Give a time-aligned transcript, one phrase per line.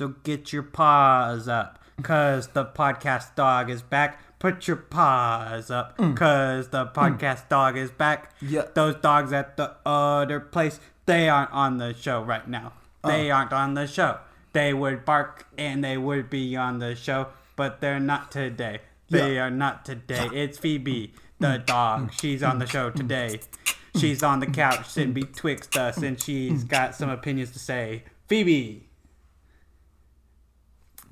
[0.00, 4.18] So get your paws up, cause the podcast dog is back.
[4.38, 6.16] Put your paws up, mm.
[6.16, 6.94] cause the mm.
[6.94, 8.32] podcast dog is back.
[8.40, 8.62] Yeah.
[8.72, 12.72] Those dogs at the other place, they aren't on the show right now.
[13.04, 13.36] They uh.
[13.36, 14.20] aren't on the show.
[14.54, 18.80] They would bark and they would be on the show, but they're not today.
[19.10, 19.48] They Yeah.
[19.48, 20.30] are not today.
[20.32, 21.66] It's Phoebe, the mm.
[21.66, 22.14] dog.
[22.14, 23.40] She's on the show today.
[23.96, 28.04] She's on the couch sitting betwixt us, and she's got some opinions to say.
[28.28, 28.86] Phoebe.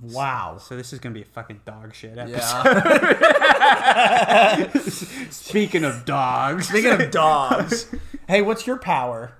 [0.00, 0.58] Wow.
[0.58, 2.38] So this is gonna be a fucking dog shit episode.
[2.38, 4.78] Yeah.
[5.30, 7.92] Speaking of dogs, Speaking of dogs,
[8.28, 9.34] hey, what's your power?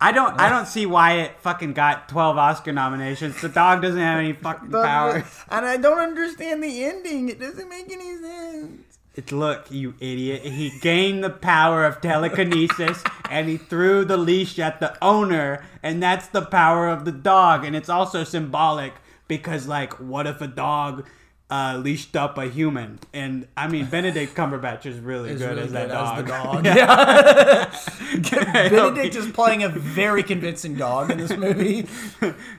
[0.00, 3.40] I don't, I don't see why it fucking got twelve Oscar nominations.
[3.40, 5.24] The dog doesn't have any fucking power.
[5.48, 7.28] And I don't understand the ending.
[7.28, 8.87] It doesn't make any sense.
[9.14, 10.42] It's look, you idiot.
[10.42, 16.02] He gained the power of telekinesis and he threw the leash at the owner, and
[16.02, 17.64] that's the power of the dog.
[17.64, 18.94] And it's also symbolic
[19.26, 21.06] because, like, what if a dog
[21.50, 22.98] uh, leashed up a human?
[23.12, 26.18] And I mean, Benedict Cumberbatch is really It's good really as that dog.
[26.18, 26.64] as dog.
[26.66, 28.68] Yeah.
[28.68, 31.86] Benedict is playing a very convincing dog in this movie.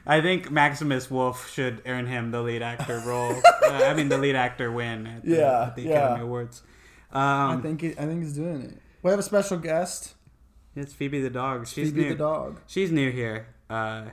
[0.06, 3.36] I think Maximus Wolf should earn him the lead actor role.
[3.64, 5.90] uh, I mean, the lead actor win at the, Yeah, at the yeah.
[6.06, 6.62] Academy Awards.
[7.12, 8.78] I Um, think he, I think he's doing it.
[9.02, 10.16] We have a special guest,
[10.76, 11.68] it's Phoebe the dog.
[11.68, 12.10] She's Phoebe new.
[12.10, 12.60] the dog.
[12.68, 13.48] She's new here.
[13.70, 14.06] Uh,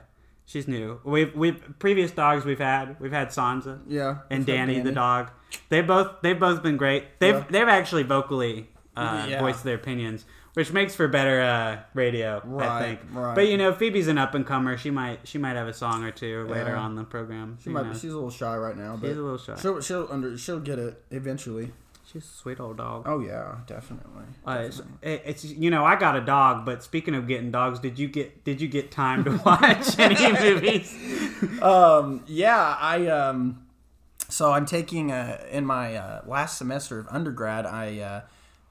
[0.47, 0.99] she's new.
[1.03, 2.99] We've we've previous dogs we've had.
[2.99, 4.19] We've had Sansa Yeah.
[4.31, 5.29] and up, Danny, the dog.
[5.69, 7.19] They both they've both been great.
[7.19, 7.43] They've Yeah.
[7.51, 9.39] they've actually vocally uh, Yeah.
[9.41, 10.25] voiced their opinions,
[10.55, 12.41] which makes for better uh, radio.
[12.59, 12.99] I think.
[13.13, 13.35] right.
[13.35, 14.75] But you know, Phoebe's an up and comer.
[14.77, 16.79] She might she might have a song or two later Yeah.
[16.79, 17.57] on the program.
[17.61, 18.01] She might be, knows?
[18.01, 19.55] she's a little shy right now, but She's a little shy.
[19.61, 21.73] she'll she'll under she'll get it eventually.
[22.11, 23.03] She's a sweet old dog.
[23.05, 24.23] Oh yeah, definitely.
[24.45, 27.99] Uh, it's, it's you know I got a dog, but speaking of getting dogs, did
[27.99, 30.95] you get did you get time to watch any movies?
[31.61, 33.67] Um, yeah, I um,
[34.29, 37.65] so I'm taking uh in my uh, last semester of undergrad.
[37.65, 37.99] I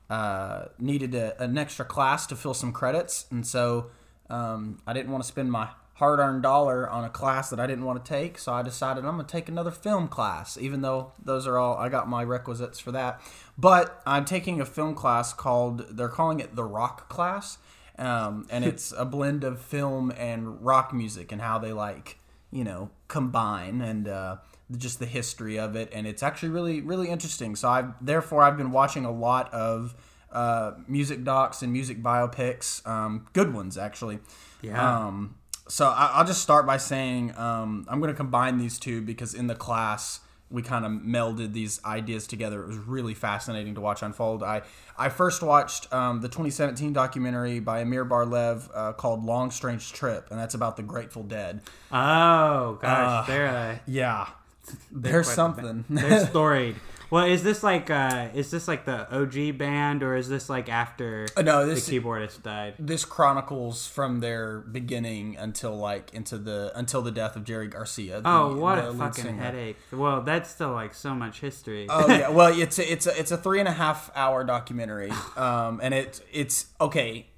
[0.09, 3.91] uh, uh, needed a, an extra class to fill some credits, and so
[4.31, 7.85] um, I didn't want to spend my hard-earned dollar on a class that I didn't
[7.85, 8.39] want to take.
[8.39, 11.77] So I decided I'm going to take another film class, even though those are all
[11.77, 13.21] I got my requisites for that.
[13.59, 17.59] But I'm taking a film class called they're calling it the Rock class.
[17.99, 22.19] Um, and it's a blend of film and rock music and how they like
[22.53, 24.37] you know combine and uh,
[24.77, 28.57] just the history of it and it's actually really really interesting so i've therefore i've
[28.57, 29.95] been watching a lot of
[30.31, 34.19] uh, music docs and music biopics um, good ones actually
[34.63, 35.07] Yeah.
[35.07, 35.37] um,
[35.69, 39.35] so I, i'll just start by saying um, i'm going to combine these two because
[39.35, 42.63] in the class we kind of melded these ideas together.
[42.63, 44.43] It was really fascinating to watch unfold.
[44.43, 44.63] I
[44.97, 50.29] I first watched um, the 2017 documentary by Amir Barlev uh, called "Long Strange Trip,"
[50.31, 51.63] and that's about the Grateful Dead.
[51.91, 54.29] Oh gosh, Uh, they're Yeah,
[54.93, 55.85] there's something.
[55.91, 56.77] they're storied.
[57.11, 60.69] Well, is this like uh is this like the OG band or is this like
[60.69, 62.75] after Uh, no, this the keyboardist died?
[62.79, 68.21] this chronicles from their beginning until like into the until the death of Jerry Garcia.
[68.21, 69.43] the- Oh, what a fucking singer.
[69.43, 69.77] headache!
[69.93, 71.87] Well, that's still like so much history.
[71.89, 75.13] oh yeah, well it's a, it's a, it's a three and a half hour documentary,
[75.37, 77.29] um, and it it's okay.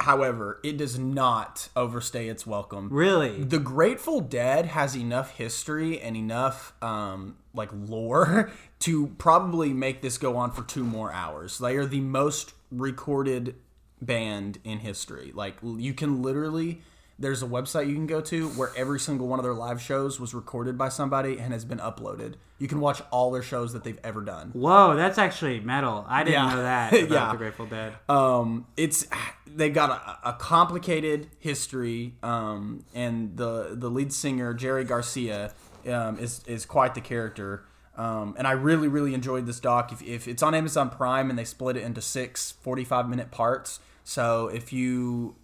[0.00, 2.88] However, it does not overstay its welcome.
[2.90, 3.44] really?
[3.44, 8.50] The Grateful Dead has enough history and enough um, like lore
[8.80, 11.58] to probably make this go on for two more hours.
[11.58, 13.54] They are the most recorded
[14.02, 15.32] band in history.
[15.34, 16.82] Like you can literally
[17.16, 20.18] there's a website you can go to where every single one of their live shows
[20.18, 22.34] was recorded by somebody and has been uploaded.
[22.58, 24.50] You can watch all their shows that they've ever done.
[24.52, 26.04] Whoa, that's actually metal.
[26.08, 26.54] I didn't Yeah.
[26.54, 27.30] know that about Yeah.
[27.32, 27.92] the Grateful Dead.
[28.08, 29.06] um, it's
[29.46, 29.90] they got
[30.24, 35.52] a, a complicated history, um, and the the lead singer Jerry Garcia
[35.88, 37.64] um, is is quite the character.
[37.96, 39.92] Um, and I really really enjoyed this doc.
[39.92, 43.80] If, if it's on Amazon Prime and they split it into six 45 minute parts,
[44.02, 45.36] so if you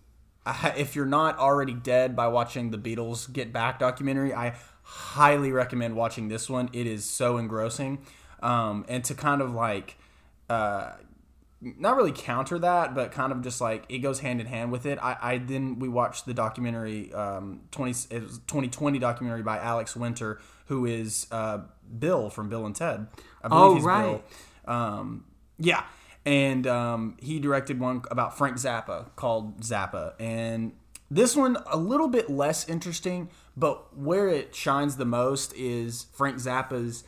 [0.76, 5.94] if you're not already dead by watching the Beatles Get Back documentary, I highly recommend
[5.94, 6.68] watching this one.
[6.72, 7.98] It is so engrossing,
[8.42, 9.96] um, and to kind of like.
[10.48, 10.94] Uh,
[11.60, 14.86] not really counter that, but kind of just like it goes hand in hand with
[14.86, 14.98] it.
[15.02, 19.58] I, I then we watched the documentary um, twenty it was twenty twenty documentary by
[19.58, 21.58] Alex Winter, who is uh,
[21.98, 23.06] Bill from Bill and Ted.
[23.42, 24.22] I believe Oh, he's right.
[24.64, 24.74] Bill.
[24.74, 25.24] Um,
[25.58, 25.84] yeah,
[26.24, 30.72] and um, he directed one about Frank Zappa called Zappa, and
[31.10, 36.36] this one a little bit less interesting, but where it shines the most is Frank
[36.36, 37.04] Zappa's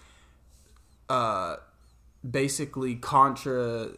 [1.09, 1.57] uh,
[2.29, 3.91] basically contra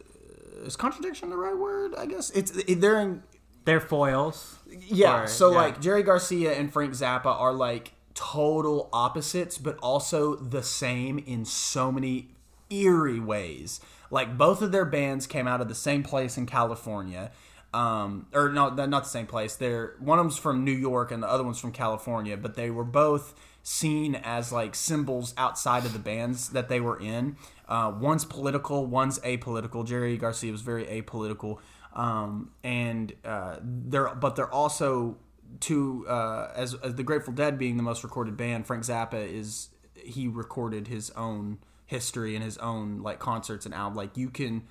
[0.63, 3.23] is contradiction the right word i guess it's it, they're in
[3.65, 4.59] they're foils.
[4.87, 5.23] Yeah.
[5.23, 5.57] Or- so yeah.
[5.57, 11.43] like Jerry Garcia and Frank Zappa are like total opposites, but also the same in
[11.43, 12.29] so many
[12.69, 13.81] eerie ways.
[14.09, 17.31] Like both of their bands came out of the same place in California.
[17.73, 19.55] Um, or no, not the same place.
[19.57, 22.69] They're one of them's from New York and the other one's from California, but they
[22.69, 23.33] were both
[23.67, 27.35] seen as like symbols outside of the bands that they were in.
[27.67, 29.83] Uh, one's political, one's apolitical.
[29.83, 31.57] Jerry Garcia was very apolitical,
[31.93, 35.17] um, and uh, they're but they're also
[35.61, 38.67] to uh, as, as the Grateful Dead being the most recorded band.
[38.67, 41.57] Frank Zappa is he recorded his own
[41.87, 43.97] history and his own like concerts and albums.
[43.97, 44.61] Like you can,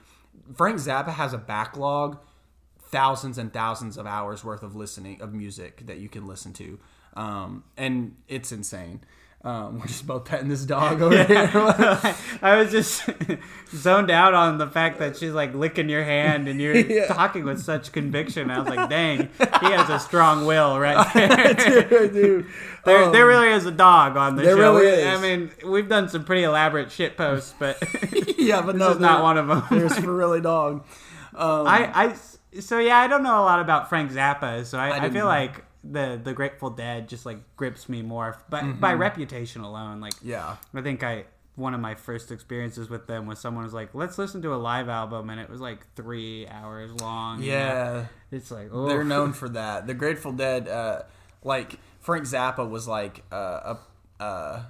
[0.55, 2.19] Frank Zappa has a backlog,
[2.79, 6.79] thousands and thousands of hours worth of listening of music that you can listen to,
[7.15, 9.01] um, and it's insane.
[9.43, 11.51] Um, we're just both petting this dog over here.
[12.41, 13.05] I was just
[13.75, 17.09] zoned out on the fact that she's like licking your hand and you're Yeah.
[17.09, 18.51] talking with such conviction.
[18.51, 19.29] I was like, dang,
[19.61, 21.53] he has a strong will right there.
[22.09, 22.47] Dude,
[22.87, 24.57] There, um, there really is a dog on the show.
[24.57, 25.07] really is.
[25.07, 27.77] I mean, we've done some pretty elaborate shit posts, but
[28.39, 29.63] yeah, but no, is not one of them.
[29.71, 30.87] There's for really dog.
[31.35, 32.15] Um, I,
[32.55, 35.13] I, so yeah, I don't know a lot about Frank Zappa, so I, I, didn't
[35.13, 35.53] feel either.
[35.53, 40.01] like the the Grateful Dead just like grips me more by by reputation alone.
[40.01, 40.29] Like, Mm-hmm.
[40.31, 40.57] yeah.
[40.75, 41.25] I think I
[41.57, 44.57] one of my first experiences with them was someone was like, "Let's listen to a
[44.57, 47.43] live album," and it was like three hours long.
[47.43, 47.57] you know?
[47.59, 48.07] Yeah.
[48.33, 49.87] it's like They're known for that.
[49.87, 51.03] The Grateful Dead, uh,
[51.45, 53.77] like Frank Zappa, was like uh,
[54.19, 54.63] a uh,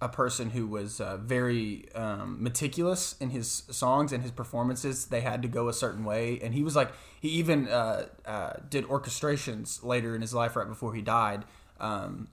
[0.00, 5.06] a person who was uh, very um, meticulous in his songs and his performances.
[5.06, 8.52] They had to go a certain way, and he was like he even uh, uh,
[8.68, 11.44] did orchestrations later in his life, right before he died.
[11.80, 12.28] Um,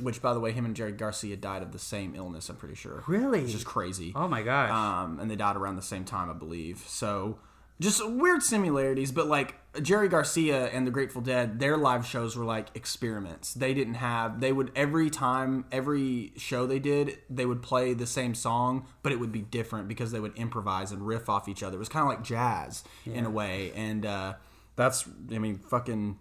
[0.00, 2.48] which, by the way, him and Jerry Garcia died of the same illness.
[2.48, 3.04] I'm pretty sure.
[3.06, 3.42] Really?
[3.42, 4.12] It's just crazy.
[4.16, 4.70] Oh my gosh.
[4.70, 6.78] um, and they died around the same time, I believe.
[6.86, 7.38] So
[7.80, 12.44] just weird similarities, but like Jerry Garcia and the Grateful Dead, their live shows were
[12.44, 13.52] like experiments.
[13.52, 18.06] They didn't have they would every time every show they did, they would play the
[18.06, 21.62] same song, but it would be different because they would improvise and riff off each
[21.62, 21.76] other.
[21.76, 22.84] It was kind of like jazz
[23.16, 24.34] in a way, and uh,
[24.76, 26.18] that's I mean fucking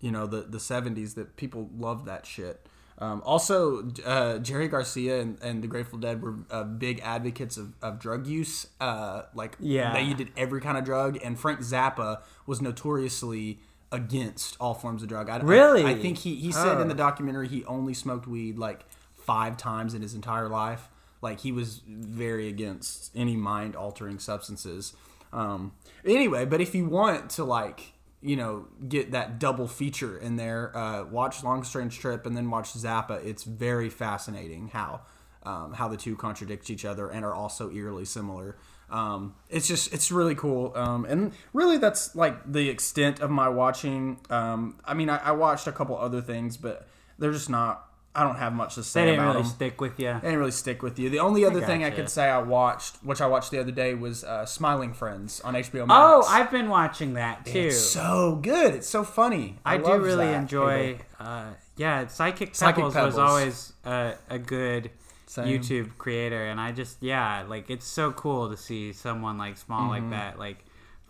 [0.00, 2.66] you know the the 70s that people loved that shit
[2.98, 7.72] um, also uh, jerry garcia and, and the grateful dead were uh, big advocates of,
[7.82, 9.92] of drug use uh, like Yeah.
[9.92, 13.58] they did every kind of drug and frank zappa was notoriously
[13.92, 15.84] against all forms of drug I, I- Really?
[15.84, 16.88] I, think he, he said in Oh.
[16.88, 18.84] the documentary he only smoked weed like
[19.14, 20.88] five times in his entire life
[21.22, 24.92] like he was very against any mind altering substances
[25.32, 25.72] um,
[26.04, 27.92] anyway but if you want to like
[28.26, 30.76] you know get that double feature in there.
[30.76, 33.24] Uh, watch long strange trip and then watch zappa.
[33.24, 35.02] It's very fascinating how
[35.44, 38.56] um, how the two contradict each other and are also eerily similar.
[38.90, 40.72] Um, it's just it's really cool.
[40.74, 44.18] Um, and really that's like the extent of my watching.
[44.28, 46.88] Um, i mean I, I watched a couple other things but
[47.18, 47.85] they're just not
[48.16, 50.12] i don't have much to say they didn't about really them stick with you.
[50.14, 51.10] they didn't really stick with you.
[51.10, 53.94] The only other thing I could say I watched, which I watched the other day,
[53.94, 55.92] was uh, Smiling Friends on HBO Max.
[55.92, 57.58] Oh, I've been watching that too.
[57.58, 58.74] it's so good.
[58.74, 59.58] It's so funny.
[59.64, 60.98] I, do really Zach enjoy.
[61.20, 63.14] Uh, yeah, Psychic, Psychic Pebbles, Pebbles.
[63.14, 64.90] was always a, a good
[65.26, 65.46] Same.
[65.46, 69.88] YouTube creator, and I just yeah, like it's so cool to see someone like small
[69.88, 70.64] like that, like.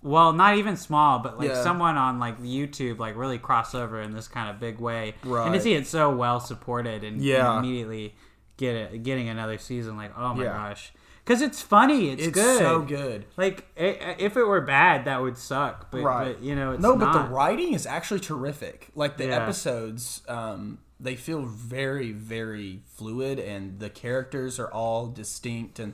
[0.07, 1.49] Well, not even small, but like.
[1.49, 1.63] Yeah.
[1.63, 5.53] someone on like YouTube like really cross over in this kind of big way, and
[5.55, 7.59] to see it so well supported and, and Yeah.
[7.59, 8.15] immediately
[8.57, 10.53] get it, getting another season, like oh my Yeah.
[10.53, 10.93] gosh,
[11.25, 13.25] because it's funny, it's, It's good, so good.
[13.37, 16.35] Like i if it were bad, that would suck, but, Right.
[16.37, 17.13] but you know it's no, not.
[17.13, 18.89] but the writing is actually terrific.
[18.95, 25.79] Like the episodes, um, they feel very, very fluid, and the characters are all distinct,
[25.79, 25.93] and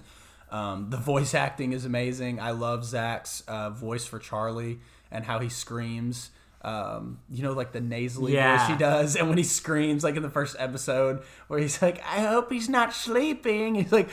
[0.53, 2.39] um, the voice acting is amazing.
[2.39, 4.79] I love Zach's uh, voice for Charlie
[5.11, 6.31] and how he screams.
[6.65, 8.57] Um, you know, like the nasally Yeah.
[8.57, 12.01] voice he does, and when he screams, like in the first episode, where he's like,
[12.07, 14.09] "I hope he's not sleeping," he's like,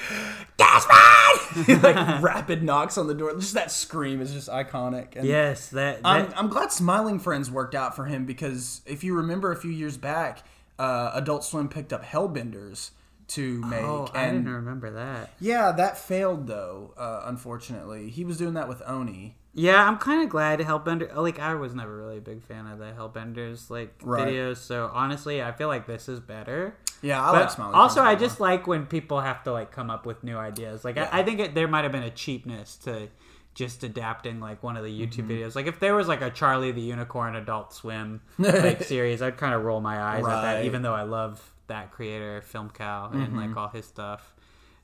[0.57, 3.33] "Desmond!" he like rapid knocks on the door.
[3.35, 5.15] Just that scream is just iconic.
[5.15, 9.03] And yes, that, that I'm, I'm glad Smiling Friends worked out for him because if
[9.03, 10.43] you remember a few years back,
[10.79, 12.91] uh, Adult Swim picked up Hellbenders
[13.29, 13.83] to make.
[13.83, 15.31] Oh, I and didn't remember that.
[15.39, 16.93] yeah, that failed though.
[16.97, 19.35] Uh, unfortunately, he was doing that with Oni.
[19.53, 21.13] Yeah, I'm kind of glad Hellbender.
[21.15, 24.27] Like, I was never really a big fan of the Hellbenders like Right.
[24.27, 24.57] videos.
[24.57, 26.75] So honestly, I feel like this is better.
[27.01, 27.73] Yeah, I But like Smiling.
[27.75, 28.29] also, I Friends a lot.
[28.29, 30.85] just like when people have to like come up with new ideas.
[30.85, 31.09] Like, Yeah.
[31.11, 33.07] I, I think it, there might have been a cheapness to
[33.55, 35.31] just adapting like one of the YouTube Mm-hmm.
[35.31, 35.55] videos.
[35.55, 39.53] Like, if there was like a Charlie the Unicorn Adult Swim like series, I'd kind
[39.55, 40.65] of roll my eyes at that.
[40.65, 43.37] Even though I love that creator, Film Cow, and Mm-hmm.
[43.39, 44.33] like all his stuff.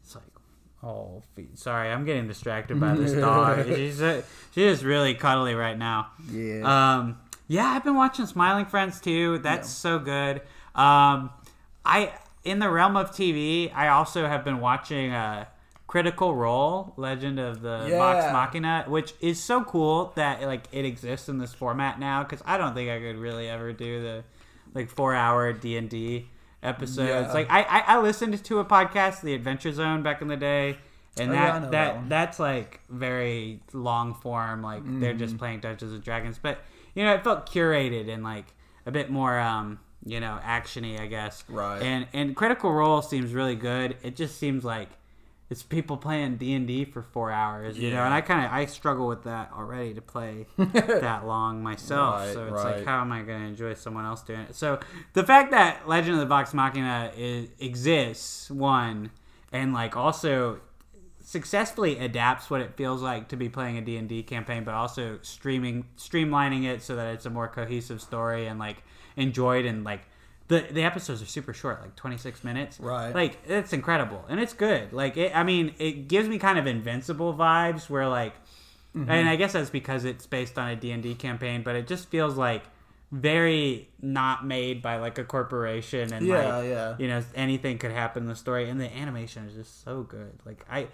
[0.03, 0.23] It's like.
[0.83, 1.23] Oh,
[1.55, 3.65] sorry, I'm getting distracted by this dog.
[3.65, 4.21] she's uh,
[4.53, 6.09] she is really cuddly right now.
[6.31, 6.61] Yeah.
[6.97, 9.39] Um, Yeah, I've been watching Smiling Friends too.
[9.39, 10.41] That's so good.
[10.75, 11.31] Um,
[11.83, 12.13] I
[12.43, 15.45] in the realm of TV, I also have been watching uh,
[15.87, 17.89] Critical Role: Legend of the Vox
[18.25, 18.31] Yeah.
[18.31, 22.21] Machina, which is so cool that like it exists in this format now.
[22.21, 24.23] Because I don't think I could really ever do the
[24.75, 26.27] like four hour D and D
[26.65, 27.27] episodes.
[27.27, 27.33] Yeah.
[27.33, 30.77] Like I, I I listened to a podcast, The Adventure Zone, back in the day.
[31.17, 35.19] And Oh, that yeah, that, that that's like very long form like they're Mm-hmm.
[35.19, 36.59] just playing dungeons and dragons but
[36.93, 38.47] you know it felt curated and like
[38.85, 41.81] a bit more um you know actiony i guess Right.
[41.81, 44.89] and and critical role seems really good it just seems like
[45.49, 49.07] it's people playing d&d for four hours you know and i kind of i struggle
[49.07, 52.21] with that already to play that long myself.
[52.21, 52.77] Right, so it's right.
[52.77, 54.55] like how am i going to enjoy someone else doing it?
[54.55, 54.79] So
[55.13, 59.11] the fact that legend of the vox machina is, exists one
[59.51, 60.59] and like also
[61.21, 65.85] successfully adapts what it feels like to be playing a D&D campaign but also streaming
[65.97, 68.83] streamlining it so that it's a more cohesive story and like
[69.15, 70.01] enjoyed and like
[70.47, 73.13] the the episodes are super short like 26 minutes Right.
[73.15, 76.67] like it's incredible and it's good like it, i mean it gives me kind of
[76.67, 78.33] invincible vibes where like
[78.95, 79.11] Mm-hmm.
[79.11, 82.37] and i guess that's because it's based on a d&d campaign but it just feels
[82.37, 82.63] like
[83.11, 86.95] very not made by like a corporation and Yeah, like yeah.
[86.97, 90.39] you know anything could happen in the story and the animation is just so good
[90.45, 90.87] like I,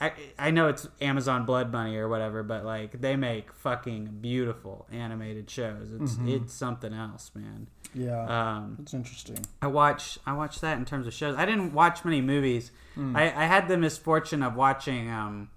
[0.00, 4.86] I i know it's amazon blood money or whatever but like they make fucking beautiful
[4.92, 6.28] animated shows it's Mm-hmm.
[6.28, 8.24] it's something else man Yeah,
[8.58, 9.44] um it's interesting.
[9.60, 11.36] I watch I watch that in terms of shows.
[11.36, 12.70] I didn't watch many movies.
[12.96, 15.50] I, I had the misfortune of watching um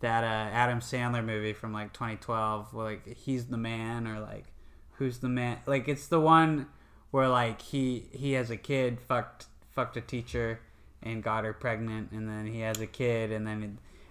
[0.00, 4.44] that uh, Adam Sandler movie from like 2012, where like he's the man or like
[4.92, 5.58] who's the man?
[5.66, 6.66] Like it's the one
[7.10, 10.60] where like he he has a kid fucked fucked a teacher
[11.02, 13.62] and got her pregnant, and then he has a kid, and then.
[13.62, 13.70] It,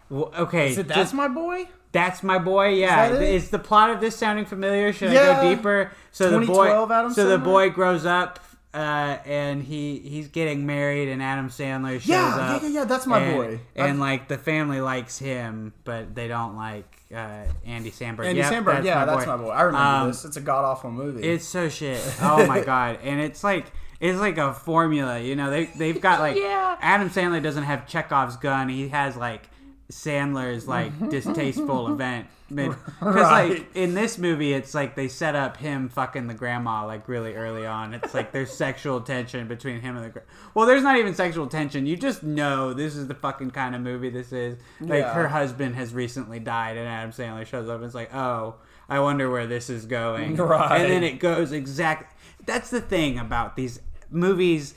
[0.10, 1.68] well, okay, so it just- that's my boy?
[1.92, 2.70] that's my boy.
[2.76, 3.34] Yeah, that it?
[3.34, 4.94] is the plot of this sounding familiar?
[4.94, 5.92] Should I go deeper?
[6.12, 8.40] So the boy, Adam so the boy grows up,
[8.74, 12.62] uh, and he he's getting married, and Adam Sandler shows Yeah, up.
[12.62, 13.60] yeah, yeah, yeah, that's my and, boy.
[13.76, 18.26] And I've- like the family likes him, but they don't like uh, Andy Samberg.
[18.28, 18.84] Andy Yep, Samberg.
[18.86, 19.50] yeah, that's my boy.
[19.50, 20.24] I remember Um, this.
[20.26, 21.24] It's a god awful movie.
[21.24, 22.00] It's so shit.
[22.22, 23.00] Oh my god!
[23.04, 23.66] And it's like
[24.00, 25.20] it's like a formula.
[25.20, 26.78] You know, they they've got like Yeah.
[26.82, 28.70] Adam Sandler doesn't have Chekhov's gun.
[28.70, 29.50] He has like
[29.92, 32.28] Sandler's like distasteful event.
[32.50, 33.50] Because Right.
[33.50, 37.36] like in this movie, it's like they set up him fucking the grandma like really
[37.36, 37.94] early on.
[37.94, 40.10] It's like there's sexual tension between him and the.
[40.10, 40.22] Gra-
[40.54, 41.86] well, there's not even sexual tension.
[41.86, 44.58] You just know this is the fucking kind of movie this is.
[44.80, 45.14] Like Yeah.
[45.14, 48.56] her husband has recently died, and Adam Sandler shows up and it's like, oh,
[48.88, 50.38] I wonder where this is going.
[50.38, 50.82] Right.
[50.82, 52.08] And then it goes exactly.
[52.46, 54.74] That's the thing about these movies,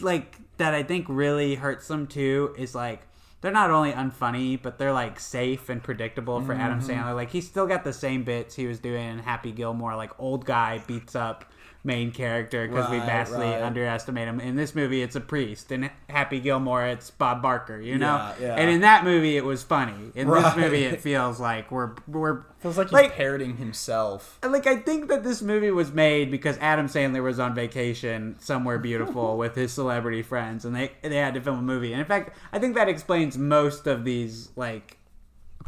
[0.00, 2.54] like that I think really hurts them too.
[2.58, 3.02] Is like
[3.40, 6.90] they're not only unfunny, but they're like safe and predictable for Adam Mm-hmm.
[6.90, 7.14] Sandler.
[7.14, 9.96] Like he's still got the same bits he was doing in Happy Gilmore.
[9.96, 11.44] Like old guy beats up
[11.86, 13.60] main character because we vastly right.
[13.62, 14.40] underestimate him.
[14.40, 15.70] In this movie, it's a priest.
[15.70, 17.78] In Happy Gilmore, it's Bob Barker.
[17.78, 18.54] You know, Yeah, yeah.
[18.56, 20.10] and in that movie, it was funny.
[20.14, 24.38] In this movie, it feels like we're we're Feels like he's like- parroting himself.
[24.42, 28.78] like I think that this movie was made because Adam Sandler was on vacation somewhere
[28.78, 31.92] beautiful with his celebrity friends, and they they had to film a movie.
[31.92, 34.96] And in fact, I think that explains most of these like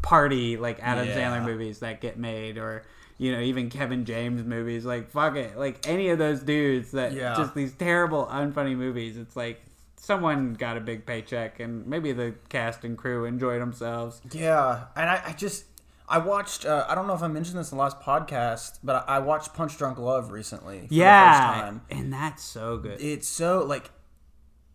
[0.02, 1.16] party like Adam Yeah.
[1.16, 2.84] Sandler movies that get made, or
[3.18, 4.84] you know even Kevin James movies.
[4.84, 7.34] Like fuck it, like any of those dudes that Yeah.
[7.36, 9.16] just these terrible unfunny movies.
[9.16, 9.60] It's like.
[9.98, 14.20] Someone got a big paycheck, and maybe the cast and crew enjoyed themselves.
[14.30, 15.64] Yeah, and I, I just
[16.08, 16.64] I watched.
[16.64, 19.18] Uh, I don't know if I mentioned this in the last podcast, but I, I
[19.20, 20.76] watched Punch Drunk Love recently.
[20.76, 23.00] For the first Yeah, and that's so good.
[23.00, 23.90] it's so like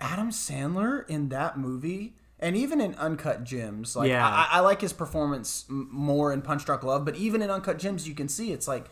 [0.02, 3.96] Adam Sandler in that movie, and even in Uncut Gems.
[3.96, 4.28] Like Yeah.
[4.28, 8.08] I, I like his performance more in Punch Drunk Love, but even in Uncut Gems,
[8.08, 8.86] you can see it's like,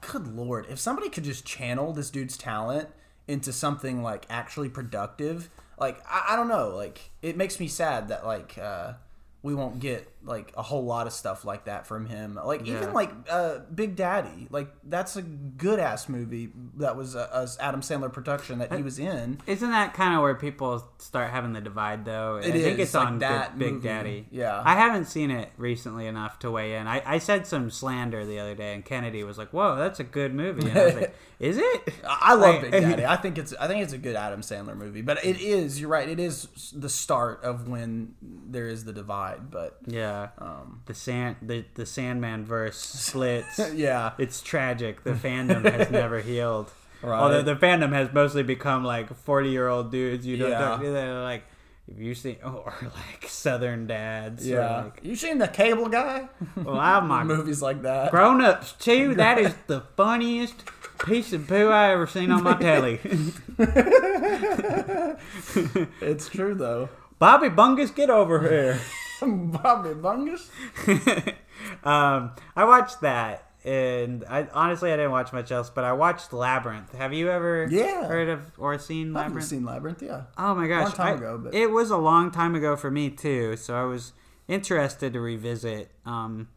[0.00, 2.88] good lord, if somebody could just channel this dude's talent
[3.28, 8.08] into something like actually productive, like I, I don't know, like it makes me sad
[8.08, 8.58] that like.
[8.58, 8.94] uh
[9.44, 12.38] we won't get like a whole lot of stuff like that from him.
[12.42, 12.76] Like Yeah.
[12.78, 17.48] even like uh, Big Daddy, like that's a good ass movie that was a, a
[17.62, 19.40] Adam Sandler production that he was in.
[19.46, 22.36] Isn't that kind of where people start having the divide, though?
[22.36, 23.82] I It think it's like on that Big, Big.
[23.82, 24.26] Daddy.
[24.30, 24.62] Yeah.
[24.64, 26.86] I haven't seen it recently enough to weigh in.
[26.86, 30.04] I, I said some slander the other day, and Kennedy was like, "Whoa, that's a
[30.04, 33.04] good movie." And I was like, "Is it?" I I love Like- Big Daddy.
[33.14, 35.90] I think it's I think it's a good Adam Sandler movie, but it is you're
[35.90, 36.08] right.
[36.08, 39.50] It is the start of when there is the divide.
[39.50, 40.13] But yeah.
[40.38, 42.76] Um, The sand, the the Sandman verse
[43.08, 43.58] splits.
[43.74, 45.04] yeah, It's tragic.
[45.04, 46.70] The fandom has never healed.
[47.02, 47.20] Right.
[47.20, 50.24] Although the fandom has mostly become like forty year old dudes.
[50.26, 50.78] You don't, Yeah.
[50.80, 51.42] they're like
[51.86, 54.84] If you seen or like Southern Dads, Yeah.
[54.84, 56.28] like, you seen the Cable Guy?
[56.56, 58.10] well, I have my Movies like that.
[58.10, 59.14] grown ups too.
[59.16, 60.54] That is the funniest
[61.04, 63.00] piece of poo I ever seen on my telly.
[66.00, 66.88] It's true though.
[67.18, 68.80] Bobby Bungus, get over here.
[69.20, 70.48] Bobby Bungus.
[71.84, 76.32] um, I watched that, and I honestly I didn't watch much else, but I watched
[76.32, 76.92] Labyrinth.
[76.94, 78.06] Have you ever Yeah.
[78.06, 79.48] heard of or seen I haven't Labyrinth?
[79.48, 80.02] seen Labyrinth.
[80.02, 80.22] Yeah.
[80.36, 82.90] Oh my gosh, Long time I- ago, but- it was a long time ago for
[82.90, 83.56] me too.
[83.56, 84.12] So I was
[84.48, 85.90] interested to revisit.
[86.04, 86.48] Um,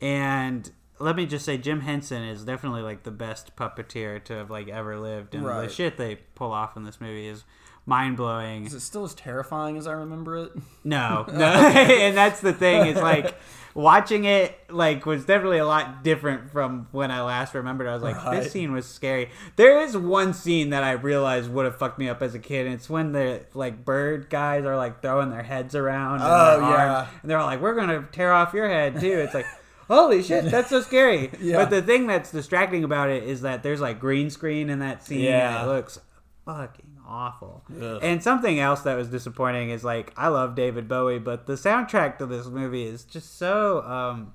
[0.00, 4.50] and let me just say, Jim Henson is definitely like the best puppeteer to have
[4.50, 7.44] like ever lived, and the shit they pull off in this movie is
[7.88, 8.66] mind blowing.
[8.66, 10.52] Is it still as terrifying as I remember it?
[10.84, 12.86] No, no, and that's the thing.
[12.86, 13.34] It's like
[13.74, 17.86] watching it like was definitely a lot different from when I last remembered.
[17.86, 18.42] I was like, Right.
[18.42, 19.30] this scene was scary.
[19.56, 22.66] There is one scene that I realized would have fucked me up as a kid,
[22.66, 26.16] and it's when the like bird guys are like throwing their heads around.
[26.16, 26.94] and Oh, yeah.
[26.96, 29.46] arms, and they're all like, "We're gonna tear off your head too." It's like.
[29.90, 31.30] Holy shit, that's so scary.
[31.40, 31.56] Yeah.
[31.56, 35.02] But the thing that's distracting about it is that there's like green screen in that
[35.02, 35.20] scene.
[35.20, 35.62] Yeah.
[35.62, 35.98] And it looks
[36.44, 37.64] fucking awful.
[37.80, 37.98] Ugh.
[38.02, 42.18] And something else that was disappointing is like I love David Bowie, but the soundtrack
[42.18, 44.34] to this movie is just so um,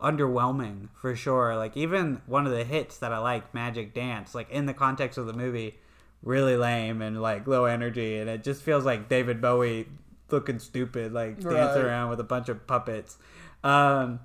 [0.00, 1.54] underwhelming for sure.
[1.56, 5.18] Like even one of the hits that I like, Magic Dance, like in the context
[5.18, 5.76] of the movie,
[6.22, 9.86] really lame and like low energy, and it just feels like David Bowie
[10.30, 13.18] looking stupid, like dancing around with a bunch of puppets.
[13.62, 14.20] Um,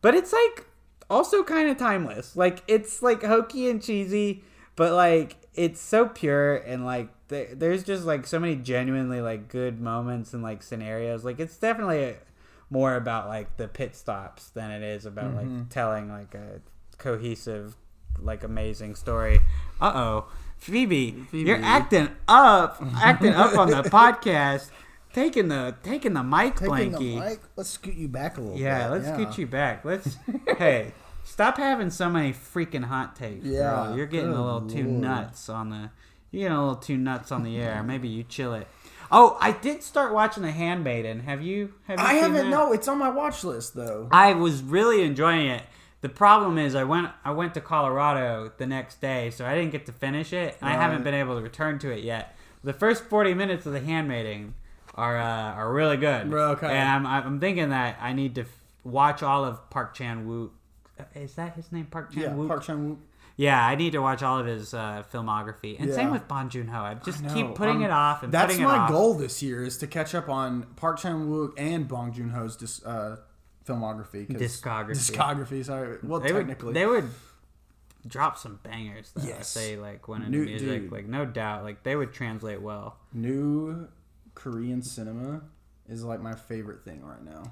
[0.00, 0.66] but it's like
[1.08, 2.36] also kind of timeless.
[2.36, 4.42] Like it's like hokey and cheesy,
[4.76, 9.48] but like it's so pure and like there, there's just like so many genuinely like
[9.48, 11.24] good moments and like scenarios.
[11.24, 12.14] Like it's definitely
[12.70, 16.60] more about like the pit stops than it is about like telling like a
[16.98, 17.76] cohesive
[18.20, 19.40] like amazing story.
[19.80, 20.24] Uh oh,
[20.58, 24.70] Phoebe, you're acting up, acting up on the podcast.
[25.14, 26.98] Taking the taking the mic Taking blankie.
[26.98, 27.40] the mic.
[27.56, 29.02] Let's scoot you back a little Yeah, bit.
[29.02, 29.84] let's scoot you back.
[29.84, 30.16] Let's
[30.58, 30.92] hey,
[31.24, 33.44] stop having so many freaking hot takes.
[33.46, 33.96] Yeah, girl.
[33.96, 35.90] you're getting a good little too nuts on the.
[36.30, 37.82] You're getting a little too nuts on the air.
[37.82, 38.66] Maybe you chill it.
[39.10, 41.20] Oh, I did start watching The Handmaiden.
[41.20, 41.72] Have you?
[41.86, 42.44] Have you I haven't.
[42.44, 42.50] that?
[42.50, 44.08] No, it's on my watch list though.
[44.12, 45.62] I was really enjoying it.
[46.00, 49.72] The problem is, I went I went to Colorado the next day, so I didn't
[49.72, 50.56] get to finish it.
[50.60, 52.36] and I haven't been able to return to it yet.
[52.62, 54.54] The first forty minutes of The Handmaiden
[54.94, 56.32] are uh, are really good.
[56.32, 56.66] Okay.
[56.66, 58.48] And I'm I'm thinking that I need to f-
[58.84, 60.50] watch all of Park Chan Wook.
[61.14, 61.86] Is that his name?
[61.86, 62.42] Park Chan Wook.
[62.42, 62.98] Yeah, Park Chan Wook.
[63.38, 66.66] Yeah, I need to watch all of his uh, filmography, and same with Bong Joon
[66.68, 66.80] Ho.
[66.82, 68.90] I just I keep putting um, it off and That's putting it my off.
[68.90, 72.56] goal this year is to catch up on Park Chan Wook and Bong Joon Ho's
[72.56, 73.16] dis, uh,
[73.66, 74.28] filmography.
[74.28, 74.90] Discography.
[74.90, 75.64] Discography.
[75.64, 75.98] Sorry.
[76.02, 76.66] Well, they technically.
[76.66, 77.08] would they would
[78.06, 79.54] drop some bangers though Yes.
[79.56, 80.92] if they like went into New- music dude.
[80.92, 83.88] like no doubt like they would translate well New
[84.34, 85.42] Korean cinema
[85.88, 87.42] is like my favorite thing right now.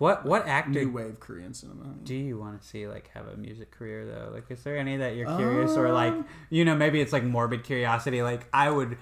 [0.00, 1.94] What what actor New wave Korean cinema.
[2.02, 4.96] do you want to see like have a music career though like is there any
[4.96, 8.68] that you're curious or like Um, you know maybe it's like morbid curiosity like i
[8.68, 8.96] would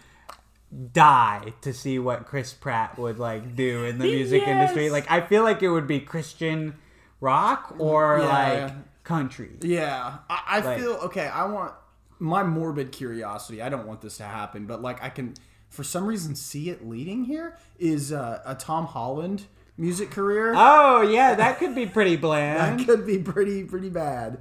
[0.92, 5.20] die to see what chris pratt would like do in the music industry like i
[5.20, 6.74] feel like it would be christian
[7.20, 8.26] rock or Yeah.
[8.64, 8.72] like
[9.04, 11.26] country Yeah, I, I Like- feel okay.
[11.26, 11.72] I want
[12.18, 13.62] my morbid curiosity.
[13.62, 15.32] I don't want this to happen, but like I can,
[15.70, 17.56] for some reason, see it leading here.
[17.78, 19.44] Is uh, a Tom Holland
[19.78, 20.52] music career?
[20.54, 22.80] oh yeah that could be pretty bland.
[22.80, 24.40] that could be pretty pretty bad.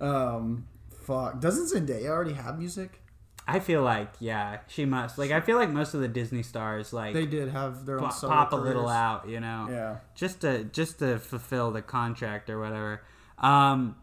[0.00, 0.66] Um,
[1.04, 1.40] fuck.
[1.40, 3.00] Doesn't Zendaya already have music?
[3.46, 5.18] I feel like yeah, she must.
[5.18, 8.08] Like I feel like most of the Disney stars like They did have their own
[8.08, 9.66] pop, pop a little out, you know.
[9.70, 9.96] Yeah.
[10.14, 13.02] Just to just to fulfill the contract or whatever.
[13.38, 13.96] Um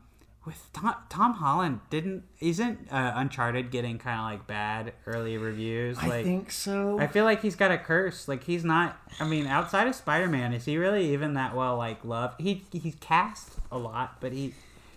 [0.46, 5.98] with Tom, Tom Holland didn't isn't uh, Uncharted getting kind of like bad early reviews
[5.98, 6.98] like I think so.
[7.00, 8.28] I feel like he's got a curse.
[8.28, 8.98] Like he's not.
[9.20, 12.40] I mean, outside of Spider Man, is he really even that well like loved?
[12.42, 14.54] He he's cast a lot, but he,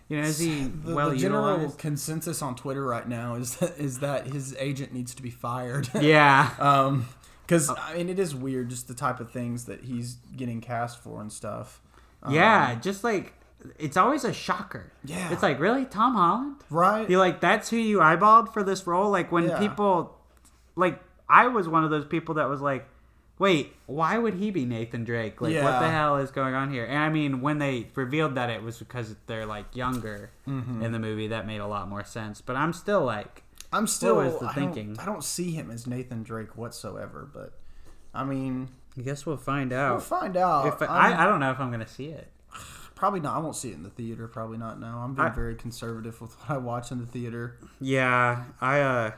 [0.09, 1.79] you know, is he the, well the general utilized?
[1.79, 5.89] consensus on Twitter right now is that, is that his agent needs to be fired.
[6.01, 6.51] Yeah.
[6.59, 7.09] Um,
[7.47, 11.03] because I mean, it is weird just the type of things that he's getting cast
[11.03, 11.81] for and stuff.
[12.23, 13.35] Um, Yeah, just like
[13.79, 14.93] it's always a shocker.
[15.05, 15.33] Yeah.
[15.33, 15.85] It's like, really?
[15.85, 16.57] Tom Holland?
[16.71, 17.09] right.
[17.09, 19.11] You're like that's who you eyeballed for this role?
[19.11, 19.59] Like when Yeah.
[19.59, 20.19] people
[20.77, 22.87] like I was one of those people that was like,
[23.39, 25.41] Wait, why would he be Nathan Drake?
[25.41, 26.85] Like what the hell is going on here?
[26.85, 30.83] And I mean when they revealed that it was because they're like younger Mm-hmm.
[30.83, 32.41] in the movie, that made a lot more sense.
[32.41, 34.17] But I'm still like I'm still.
[34.17, 34.89] was the I thinking?
[34.95, 37.29] Don't, I don't see him as Nathan Drake whatsoever.
[37.33, 37.53] But
[38.15, 39.93] I mean, I guess we'll find out.
[39.93, 40.67] we'll find out.
[40.67, 42.29] If I, I, I don't know if I'm gonna see it.
[43.03, 43.35] Probably not.
[43.35, 44.29] I won't see it in the theater.
[44.29, 44.79] Probably not.
[44.79, 44.99] now.
[45.05, 47.59] I'm being I- very conservative with what I watch in the theater.
[47.81, 49.11] Yeah, I uh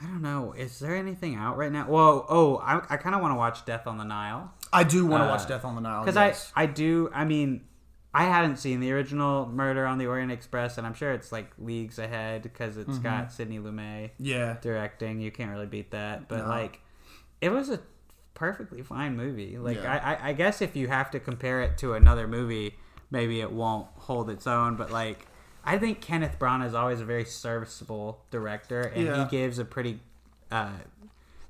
[0.00, 0.52] I don't know.
[0.52, 1.86] Is there anything out right now?
[1.88, 5.06] Well, oh, I, I kind of want to watch Death on the Nile I do
[5.06, 6.52] want to Uh, watch Death on the Nile because yes.
[6.54, 7.10] I I do.
[7.14, 7.62] I mean,
[8.12, 11.50] I hadn't seen the original Murder on the Orient Express, and I'm sure it's like
[11.58, 13.02] leagues ahead because it's Mm-hmm.
[13.02, 14.58] got Sidney Lumet yeah.
[14.60, 15.20] directing.
[15.20, 16.28] You can't really beat that.
[16.28, 16.48] But No.
[16.48, 16.80] like,
[17.40, 17.80] it was a
[18.34, 19.56] perfectly fine movie.
[19.56, 19.94] Like, Yeah.
[19.94, 22.76] I, I I guess if you have to compare it to another movie,
[23.10, 24.76] maybe it won't hold its own.
[24.76, 25.26] But like,
[25.64, 29.24] I think Kenneth Branagh is always a very serviceable director, and Yeah.
[29.24, 30.00] he gives a pretty
[30.50, 30.70] uh,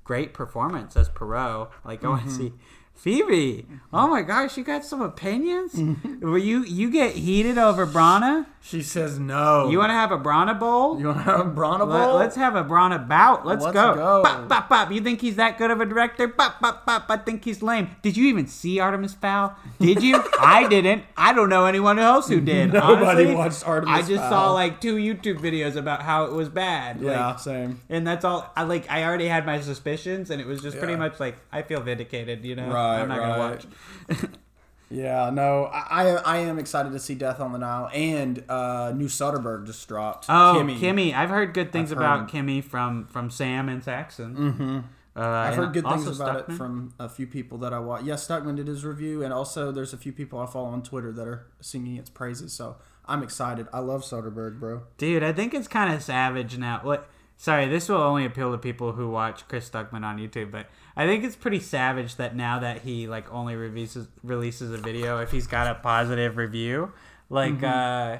[0.04, 1.68] great performance as Poirot.
[1.84, 2.28] Like, I want Mm-hmm.
[2.30, 2.52] to see.
[2.98, 3.76] Phoebe, mm-hmm.
[3.92, 5.72] oh my gosh, you got some opinions?
[5.72, 6.28] Mm-hmm.
[6.28, 8.46] Were you you get heated over Branagh?
[8.60, 9.70] She says no.
[9.70, 10.98] You want to have a Branagh bowl?
[10.98, 12.16] You want to have a Branagh bowl?
[12.16, 13.46] Let, us have a Branagh bout.
[13.46, 13.94] Let's, Let's go.
[13.94, 14.22] go.
[14.24, 14.92] Bop, bop, bop.
[14.92, 16.26] You think he's that good of a director?
[16.26, 17.06] Bop, bop, bop.
[17.08, 17.88] I think he's lame.
[18.02, 19.56] Did you even see Artemis Fowl?
[19.80, 20.22] Did you?
[20.40, 21.04] I didn't.
[21.16, 22.72] I don't know anyone else who did.
[22.72, 23.34] Nobody honestly.
[23.34, 24.30] watched Artemis I just Fowl.
[24.30, 27.00] saw like two YouTube videos about how it was bad.
[27.00, 27.80] Yeah, Like, same.
[27.88, 28.52] and that's all.
[28.56, 28.90] I like.
[28.90, 32.44] I already had my suspicions, and it was just pretty much like I feel vindicated.
[32.44, 33.66] You know, Right, I'm not gonna watch.
[34.90, 38.90] Yeah, no, I, I I am excited to see Death on the Nile and uh,
[38.96, 40.24] new Soderbergh just dropped.
[40.30, 40.78] Oh, Kimi.
[40.78, 41.12] Kimi.
[41.14, 44.34] I've heard good things I've about heard- Kimi from from Sam and Saxon.
[44.34, 44.78] Mm-hmm.
[45.14, 46.54] Uh, I've heard good things about Stuckman.
[46.54, 48.02] it from a few people that I watch.
[48.04, 50.82] Yes, Yeah, Stuckman did his review, and also there's a few people I follow on
[50.82, 52.54] Twitter that are singing its praises.
[52.54, 53.66] So I'm excited.
[53.74, 54.84] I love Soderbergh, bro.
[54.96, 56.80] Dude, I think it's kind of savage now.
[56.82, 57.10] What?
[57.36, 60.66] Sorry, this will only appeal to people who watch Chris Stuckman on YouTube, but
[60.98, 65.18] I think it's pretty savage that now that he like only releases releases a video
[65.20, 66.92] if he's got a positive review,
[67.30, 68.18] like uh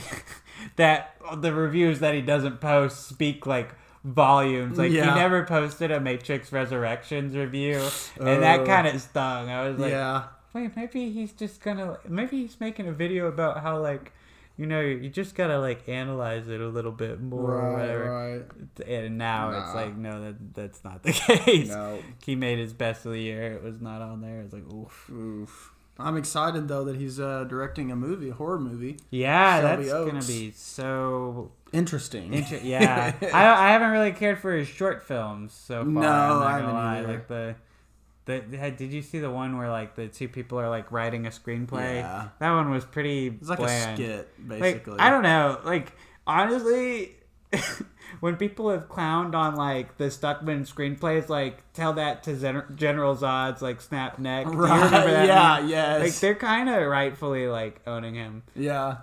[0.76, 4.78] that the reviews that he doesn't post speak like volumes.
[4.78, 5.12] Like Yeah.
[5.14, 7.80] he never posted a Matrix Resurrections review,
[8.18, 8.66] and that Oh.
[8.66, 9.50] kind of stung.
[9.50, 13.62] I was like, yeah, wait, maybe he's just gonna, maybe he's making a video about
[13.62, 14.12] how like,
[14.60, 18.44] you know, you just gotta like analyze it a little bit more or right, whatever.
[18.78, 18.86] right.
[18.86, 21.68] And now it's like, no, that that's not the case.
[21.68, 21.98] No.
[22.26, 23.54] He made his best of the year.
[23.54, 24.42] It was not on there.
[24.42, 25.08] It's like, oof.
[25.10, 25.72] Oof.
[25.98, 28.98] I'm excited though that he's uh, directing a movie, a horror movie.
[29.08, 31.52] Yeah, Shelby that's gonna be so.
[31.72, 32.34] Interesting.
[32.34, 35.90] Inter- yeah, I, I haven't really cared for his short films so far.
[35.90, 36.98] No, I haven't lie.
[36.98, 37.08] either.
[37.08, 37.54] Like the,
[38.38, 41.30] the did you see the one where like the two people are like writing a
[41.30, 41.96] screenplay?
[41.96, 42.28] Yeah.
[42.38, 43.26] That one was pretty.
[43.28, 43.92] it's like bland.
[43.92, 44.98] a skit, Like basically.
[45.00, 45.58] I don't know.
[45.64, 45.92] Like
[46.26, 47.16] honestly,
[48.20, 53.16] when people have clowned on like the Stuckman screenplays, like tell that to Gen- General
[53.16, 54.46] Zod's like Snap Neck.
[54.46, 55.26] Do you Right, remember that?
[55.26, 55.68] yeah, meme?
[55.70, 56.00] yes.
[56.02, 58.42] Like they're kind of rightfully like owning him.
[58.54, 58.98] Yeah.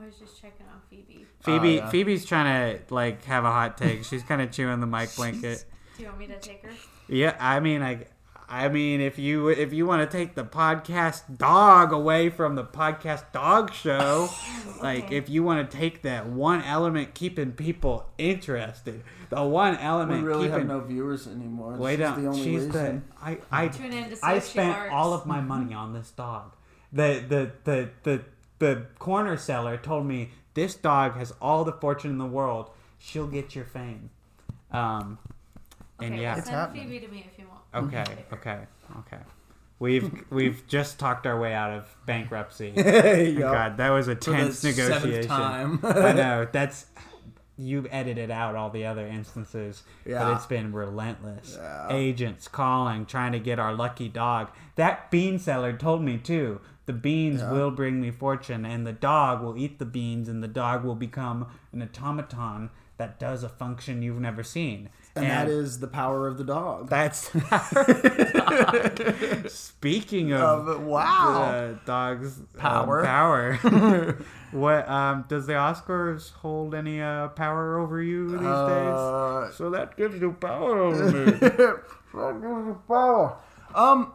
[0.00, 1.24] I was just checking on Phoebe.
[1.40, 1.90] Phoebe, oh, yeah.
[1.90, 4.04] Phoebe's trying to like have a hot take.
[4.04, 5.64] She's kind of chewing the mic blanket.
[5.96, 6.70] Do you want me to take her?
[7.08, 8.04] Yeah, I mean, I,
[8.48, 12.62] I mean, if you if you want to take the podcast dog away from the
[12.64, 14.28] podcast dog show,
[14.80, 19.78] like if you want to take that one element keeping people interested, the one element
[19.78, 19.86] We
[20.18, 20.58] element really keeping.
[20.60, 21.72] have no viewers anymore.
[21.72, 22.78] This Wait is up, the only she's the.
[22.78, 23.04] reason.
[23.20, 24.92] I I Tune in to I spent barks.
[24.94, 26.52] all of my money on this dog.
[26.92, 28.24] The the the the
[28.60, 32.70] the corner seller told me this dog has all the fortune in the world.
[32.98, 34.10] She'll get your fame.
[34.70, 35.18] Um,
[36.00, 36.88] and yeah, It's send happening.
[36.88, 37.60] Phoebe to me if you want.
[37.74, 38.60] Okay, okay,
[39.00, 39.18] okay.
[39.78, 42.72] We've we've just talked our way out of bankruptcy.
[42.76, 43.40] Yo.
[43.40, 45.30] God, that was a tense negotiation.
[45.82, 46.86] I know that's
[47.58, 51.56] you've edited out all the other instances, but it's been relentless.
[51.58, 51.88] Yeah.
[51.90, 54.50] Agents calling, trying to get our lucky dog.
[54.76, 56.60] That bean seller told me too.
[56.84, 57.50] The beans Yeah.
[57.52, 60.94] will bring me fortune, and the dog will eat the beans, and the dog will
[60.94, 64.88] become an automaton that does a function you've never seen.
[65.16, 66.88] And that is the power of the dog.
[66.90, 67.30] That's
[69.52, 71.42] speaking of Of wow.
[71.42, 73.04] uh, dogs um, Power.
[73.04, 73.52] power.
[74.52, 79.54] what um, does the Oscars hold any uh, power over you these Uh, days?
[79.56, 81.24] So that gives you power over me.
[81.32, 81.82] That
[82.40, 83.38] gives you power.
[83.74, 84.12] Um,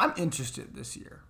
[0.00, 1.22] I'm interested this year.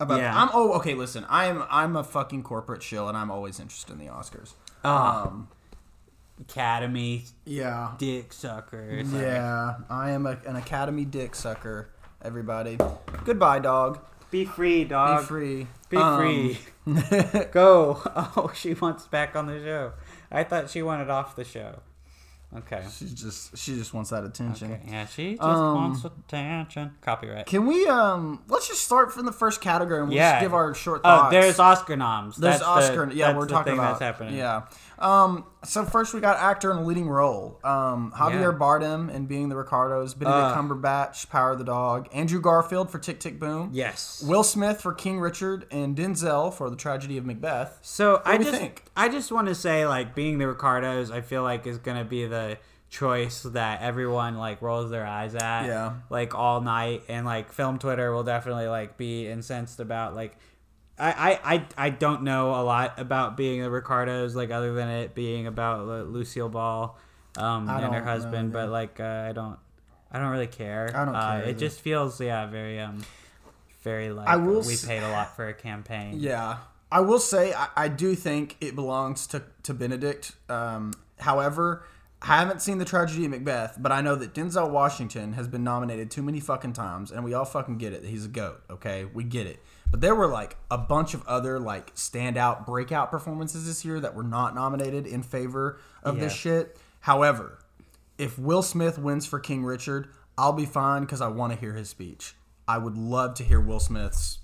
[0.00, 0.36] About Yeah.
[0.40, 0.94] I'm oh okay.
[0.94, 4.54] Listen, I'm I'm a fucking corporate shill, and I'm always interested in the Oscars.
[4.84, 5.26] Ah.
[5.28, 5.48] Um,
[6.40, 9.12] Academy yeah, dick suckers.
[9.12, 9.74] yeah.
[9.88, 11.90] I am a, an Academy dick sucker.
[12.22, 12.78] Everybody,
[13.24, 14.00] goodbye, dog.
[14.30, 15.20] Be free, dog.
[15.22, 15.66] Be free.
[15.90, 16.58] Be Um, free.
[17.52, 18.00] Go.
[18.36, 19.92] Oh, she wants back on the show.
[20.30, 21.80] I thought she wanted off the show.
[22.54, 22.84] Okay.
[22.98, 24.72] She just she just wants that attention.
[24.72, 24.82] Okay.
[24.86, 26.92] Yeah, she just Um, wants attention.
[27.00, 27.46] Copyright.
[27.46, 30.32] Can we um let's just start from the first category and we'll Yeah.
[30.32, 32.36] just give our short Oh, there's Oscar noms.
[32.36, 33.06] There's That's Oscar.
[33.06, 34.36] The, yeah, we're talking about that's happening.
[34.36, 34.62] Yeah.
[34.98, 37.58] Um, so first we got actor in a leading role.
[37.64, 38.58] Um, Javier Yeah.
[38.58, 40.54] Bardem in Being the Ricardos, Benedict Uh.
[40.56, 44.22] Cumberbatch, Power of the Dog, Andrew Garfield for Tick Tick Boom, Yes.
[44.26, 47.78] Will Smith for King Richard, and Denzel for The Tragedy of Macbeth.
[47.82, 48.84] So I just think?
[48.96, 52.26] I just want to say like being the Ricardos, I feel like is gonna be
[52.26, 52.58] the
[52.90, 55.64] choice that everyone like rolls their eyes at.
[55.66, 55.94] Yeah.
[56.10, 60.36] Like all night and like film Twitter will definitely like be incensed about like
[61.02, 65.14] I, I, I, don't know a lot about being the Ricardos, like other than it
[65.14, 66.96] being about Lucille Ball
[67.36, 69.58] um, and her husband, but like uh, I don't
[70.10, 70.90] I don't really care.
[70.94, 71.58] I don't uh, care It either.
[71.58, 73.04] just feels yeah very um
[73.82, 76.18] very like I will we s- paid a lot for a campaign.
[76.18, 76.58] Yeah,
[76.90, 80.32] I will say I, I do think it belongs to to Benedict.
[80.48, 81.84] Um, however,
[82.20, 85.64] I haven't seen the tragedy of Macbeth, but I know that Denzel Washington has been
[85.64, 88.04] nominated too many fucking times, and we all fucking get it.
[88.04, 88.62] He's a goat.
[88.70, 89.58] Okay, we get it.
[89.92, 94.14] But there were like a bunch of other like standout breakout performances this year that
[94.14, 96.78] were not nominated in favor of this shit.
[97.00, 97.58] However,
[98.16, 101.74] if Will Smith wins for King Richard, I'll be fine because I want to hear
[101.74, 102.34] his speech.
[102.66, 104.38] I would love to hear Will Smith's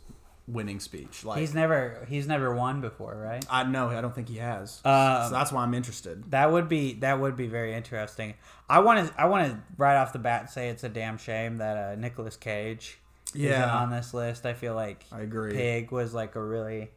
[0.46, 1.24] winning speech.
[1.24, 3.44] Like He's never he's never won before, right?
[3.50, 3.88] I know.
[3.88, 4.82] I don't think he has.
[4.84, 6.30] Um, so that's why I'm interested.
[6.30, 8.34] That would be that would be very interesting.
[8.68, 11.56] I want to I want to right off the bat say it's a damn shame
[11.56, 12.98] that uh, Nicolas Cage
[13.34, 13.74] Yeah.
[13.76, 14.46] on this list.
[14.46, 15.52] I feel like I agree.
[15.52, 16.90] Pig was like a really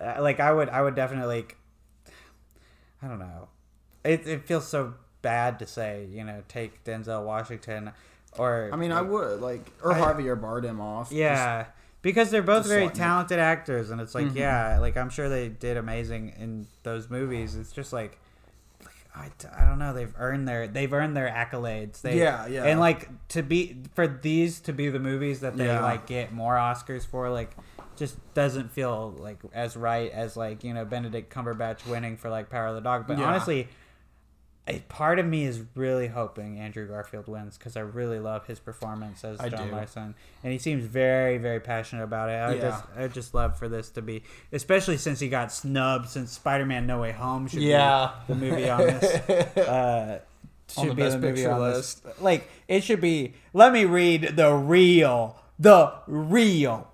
[0.00, 1.56] uh, like I would I would definitely like,
[3.02, 3.48] I don't know.
[4.04, 7.92] It it feels so bad to say you know take Denzel Washington
[8.38, 11.12] or I mean, I would like or I- Javier Bardem off.
[11.12, 11.66] Yeah,
[12.00, 14.36] because they're both very talented actors, and it's like, Mhm.
[14.36, 17.54] yeah, like I'm sure they did amazing in those movies.
[17.56, 18.18] It's just like, like
[19.14, 22.00] I, I don't know, they've earned their they've earned their accolades.
[22.00, 22.64] They, Yeah, yeah.
[22.64, 25.82] and like to be for these to be the movies that they Yeah.
[25.82, 27.54] like get more Oscars for, like
[27.96, 32.48] just doesn't feel like as right as like you know Benedict Cumberbatch winning for like
[32.48, 33.06] Power of the Dog.
[33.06, 33.26] But Yeah.
[33.28, 33.68] honestly.
[34.68, 38.60] A part of me is really hoping Andrew Garfield wins because I really love his
[38.60, 39.74] performance as I John do.
[39.74, 42.34] Larson, and he seems very, very passionate about it.
[42.34, 42.60] I Yeah.
[42.60, 44.22] just, I just love for this to be,
[44.52, 48.12] especially since he got snubbed since Spider-Man: No Way Home should Yeah.
[48.28, 49.56] be the movie on this.
[49.56, 50.18] Uh,
[50.78, 52.04] On should the be Best the movie on list.
[52.04, 52.20] this.
[52.20, 53.34] Like it should be.
[53.52, 56.88] Let me read the real, the real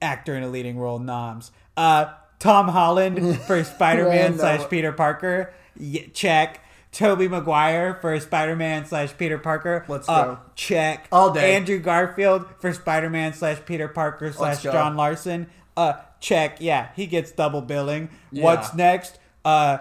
[0.00, 1.50] actor in a leading role noms.
[1.76, 5.52] Uh, Tom Holland for Spider-Man slash Peter Parker.
[5.76, 6.60] Yeah, check.
[6.92, 9.84] Tobey Maguire for Spider-Man slash Peter Parker.
[9.88, 10.38] Let's Uh, go.
[10.56, 11.06] Check.
[11.12, 11.54] All day.
[11.54, 14.62] Andrew Garfield for Spider-Man slash Peter Parker slash.
[14.62, 15.46] John Larson.
[15.76, 16.56] Uh, check.
[16.60, 18.10] Yeah, he gets double billing.
[18.32, 18.44] Yeah.
[18.44, 19.18] What's next?
[19.44, 19.78] Uh,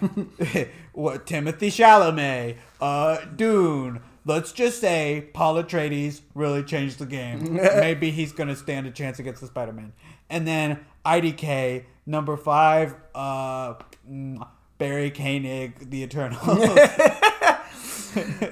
[0.92, 2.56] what Timothy Chalamet.
[2.80, 4.00] Uh, Dune.
[4.24, 7.54] Let's just say Paul Atreides really changed the game.
[7.56, 9.92] Maybe he's gonna stand a chance against the Spider-Man.
[10.30, 12.94] And then IDK number five.
[13.14, 13.74] Uh,
[14.10, 14.46] mm,
[14.82, 16.38] Barry Keoghan, the Eternal.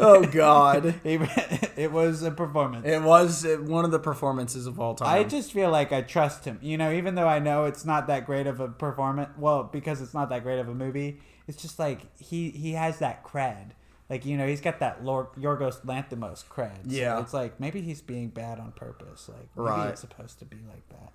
[0.00, 2.86] oh God, it was a performance.
[2.86, 5.08] it was uh, one of the performances of all time.
[5.08, 6.58] I just feel like I trust him.
[6.62, 9.30] You know, even though I know it's not that great of a performance.
[9.38, 12.98] Well, because it's not that great of a movie, it's just like he he has
[13.00, 13.70] that cred.
[14.08, 16.84] Like you know, he's got that Lord Yorgos Lanthimos cred.
[16.84, 17.20] So Yeah.
[17.20, 19.28] it's like maybe he's being bad on purpose.
[19.28, 19.88] Like maybe Right.
[19.90, 21.12] it's supposed to be like that.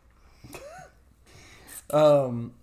[1.98, 2.54] Um,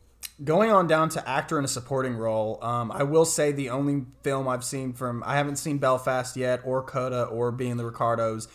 [0.45, 4.05] going on down to actor in a supporting role, um, I will say the only
[4.23, 8.49] film I've seen from I haven't seen Belfast yet, or Coda, or Being the Ricardos,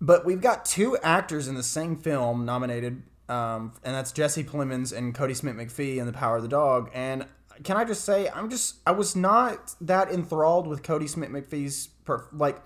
[0.00, 4.96] but we've got two actors in the same film nominated, um, and that's Jesse Plemons
[4.96, 6.90] and Kodi Smith McPhee in The Power of the Dog.
[6.94, 7.26] And
[7.62, 11.88] can I just say, I'm just I was not that enthralled with Kodi Smith McPhee's
[12.32, 12.62] like.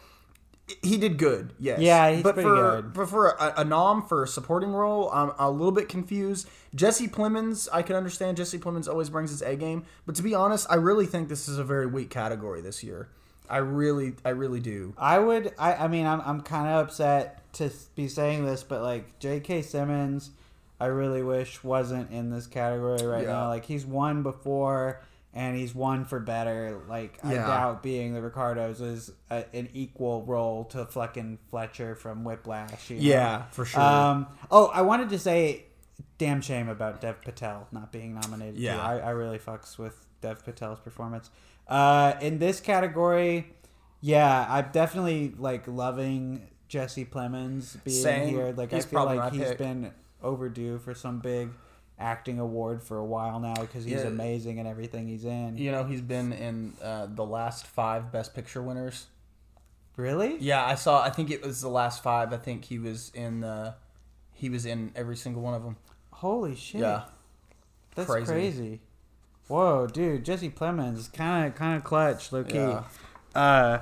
[0.82, 1.78] He did good, yes.
[1.80, 2.92] Yeah, he's but pretty for, good.
[2.92, 6.48] but for a, a nom for a supporting role, I'm a little bit confused.
[6.74, 8.36] Jesse Plemons, I can understand.
[8.36, 11.46] Jesse Plemons always brings his A game, but to be honest, I really think this
[11.46, 13.08] is a very weak category this year.
[13.48, 14.92] I really, I really do.
[14.98, 15.54] I would.
[15.56, 15.74] I.
[15.74, 16.20] I mean, I'm.
[16.22, 19.62] I'm kind of upset to be saying this, but like J.K.
[19.62, 20.30] Simmons,
[20.80, 23.32] I really wish wasn't in this category right Yeah.
[23.34, 23.48] now.
[23.50, 25.00] Like he's won before,
[25.36, 26.80] and he's won for better.
[26.88, 27.46] Like I Yeah.
[27.46, 32.90] doubt being the Ricardos is a, an equal role to fucking Fletcher from Whiplash.
[32.90, 33.02] you know?
[33.02, 33.80] Yeah, for sure.
[33.80, 34.26] Um.
[34.50, 35.66] Oh, I wanted to say,
[36.18, 38.58] damn shame about Dev Patel not being nominated.
[38.58, 38.80] Yeah.
[38.82, 41.30] I, I really fucks with Dev Patel's performance.
[41.68, 43.52] Uh, in this category,
[44.00, 48.28] yeah, I'm definitely like loving Jesse Plemons being Same.
[48.28, 48.54] here.
[48.56, 49.58] Like He's I feel like he's pick.
[49.58, 51.50] been overdue for some big
[51.98, 54.08] acting award for a while now because he's Yeah.
[54.08, 55.56] amazing in everything he's in.
[55.56, 59.06] You know, he's been in uh, the last five Best Picture winners.
[59.96, 60.36] Really?
[60.38, 61.02] Yeah, I saw.
[61.02, 62.32] I think it was the last five.
[62.32, 63.44] I think he was in.
[63.44, 63.74] Uh,
[64.34, 65.76] he was in every single one of them.
[66.10, 66.82] Holy shit!
[66.82, 67.04] Yeah,
[67.94, 68.26] that's crazy.
[68.26, 68.80] crazy.
[69.48, 72.56] Whoa, dude, Jesse Plemons, kind of, kind of clutch, low key.
[72.56, 72.82] Yeah.
[73.34, 73.80] Uh,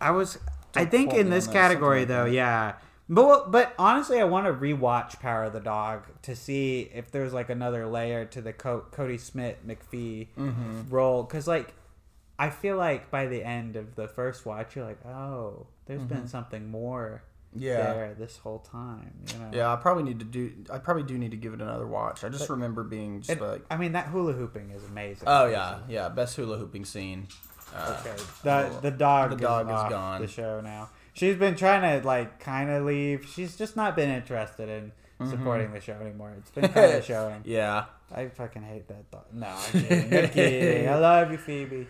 [0.00, 0.38] I was,
[0.76, 2.74] I Don't think in this category something though, yeah.
[3.14, 7.32] But but honestly, I want to rewatch Power of the Dog to see if there's
[7.32, 10.88] like another layer to the Co- Cody Smith McPhee Mm-hmm.
[10.88, 11.74] role, because like
[12.38, 16.26] I feel like by the end of the first watch, you're like, oh, there's been
[16.26, 17.22] something more
[17.54, 17.64] Mm-hmm.
[17.64, 17.76] Yeah.
[17.92, 19.12] there this whole time.
[19.30, 19.50] You know?
[19.52, 20.52] Yeah, I probably need to do.
[20.72, 22.24] I probably do need to give it another watch.
[22.24, 25.24] I just remember being just It- like, I mean, that hula hooping is amazing.
[25.26, 27.26] oh yeah, yeah, best hula hooping scene.
[27.76, 28.16] Uh, Okay.
[28.42, 30.20] The the dog The is dog is gone.
[30.22, 30.88] the show now.
[31.12, 33.26] She's been trying to like kind of leave.
[33.26, 34.92] She's just not been interested in
[35.28, 36.32] supporting the show anymore.
[36.38, 37.42] It's been kind of showing.
[37.44, 37.84] Yeah.
[38.14, 39.24] I fucking hate that dog.
[39.32, 40.18] No, I'm kidding.
[40.18, 40.88] I'm kidding.
[40.88, 41.86] I love you, Phoebe.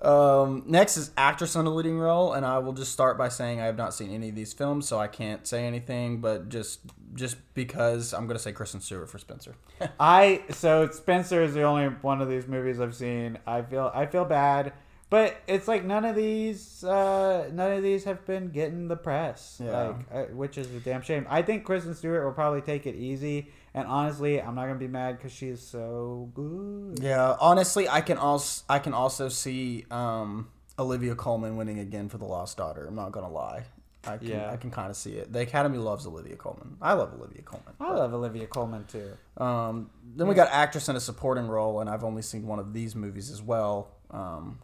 [0.00, 3.60] Um, next is actress in a leading role, and I will just start by saying
[3.60, 6.20] I have not seen any of these films, so I can't say anything.
[6.20, 6.80] But just
[7.14, 9.56] just because I'm gonna say Kristen Stewart for Spencer.
[10.00, 13.38] I so Spencer is the only one of these movies I've seen.
[13.46, 14.72] I feel I feel bad,
[15.10, 19.60] but it's like none of these uh, none of these have been getting the press,
[19.64, 19.70] Yeah.
[19.88, 21.26] like uh, which is a damn shame.
[21.28, 24.88] I think Kristen Stewart will probably take it easy, and honestly, I'm not gonna be
[24.88, 26.98] mad because she's so good.
[27.02, 32.18] Yeah, honestly, I can also I can also see um, Olivia Colman winning again for
[32.18, 32.86] The Lost Daughter.
[32.86, 33.64] I'm not gonna lie.
[34.04, 34.50] I can, Yeah.
[34.50, 35.32] I can kind of see it.
[35.32, 36.76] The Academy loves Olivia Colman.
[36.80, 37.74] I love Olivia Colman.
[37.80, 39.10] I love Olivia Colman too.
[39.42, 42.72] Um, then we got actress in a supporting role, and I've only seen one of
[42.72, 43.88] these movies as well.
[44.10, 44.60] Um,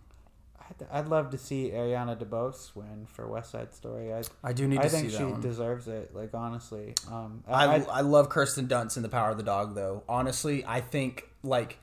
[0.68, 4.12] I'd, I'd love to see Ariana DeBose win for West Side Story.
[4.12, 5.40] I I do need I to think she one.
[5.40, 6.14] deserves it.
[6.14, 9.74] Like honestly, um, I, I, I, love Kirsten Dunst in The Power of the Dog,
[9.74, 10.02] though.
[10.08, 11.78] Honestly, I think like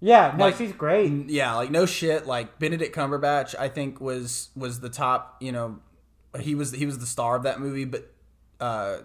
[0.00, 1.28] yeah, no, like- she's great.
[1.28, 2.26] yeah, like no shit.
[2.26, 5.36] Like Benedict Cumberbatch, I think was was the top.
[5.40, 5.78] You know,
[6.40, 8.10] he was he was the star of that movie, but
[8.60, 8.98] uh,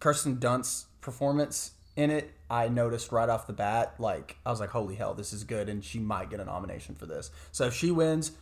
[0.00, 3.94] Kirsten Dunst's performance in it, I noticed right off the bat.
[3.98, 6.94] Like I was like, holy hell, this is good, and she might get a nomination
[6.96, 7.30] for this.
[7.52, 8.32] So if she wins,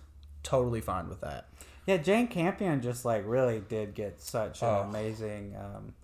[0.43, 1.49] totally fine with that.
[1.87, 4.81] Yeah, Jane Campion just like really did get such an Oh.
[4.89, 5.57] amazing.
[5.57, 5.95] Um,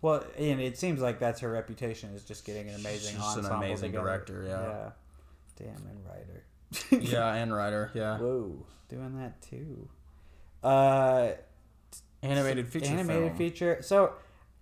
[0.00, 3.38] well, and it seems like that's her reputation is just getting an amazing She's just
[3.38, 4.04] an amazing together.
[4.04, 4.90] director, yeah.
[5.56, 6.44] Damn, and writer.
[7.12, 9.88] yeah, and writer, yeah, Whoa, doing that too.
[10.62, 11.32] Uh,
[12.22, 13.36] animated feature animated film.
[13.36, 13.78] feature.
[13.82, 14.12] So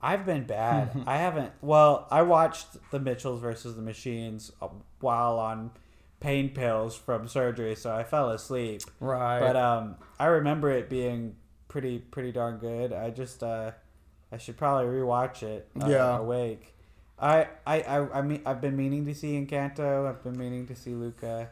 [0.01, 1.03] I've been bad.
[1.07, 1.53] I haven't.
[1.61, 4.69] Well, I watched The Mitchells versus the Machines uh,
[5.01, 5.71] while on
[6.23, 8.83] pain pills from surgery, so I fell asleep.
[9.01, 9.41] right?
[9.41, 11.35] But um, I remember it being
[11.69, 12.93] pretty pretty darn good.
[12.93, 13.73] I just uh,
[14.31, 15.69] I should probably rewatch it.
[15.81, 16.19] Uh, Yeah.
[16.19, 16.75] awake.
[17.19, 20.09] I, I I I mean I've been meaning to see Encanto.
[20.09, 21.51] I've been meaning to see Luca.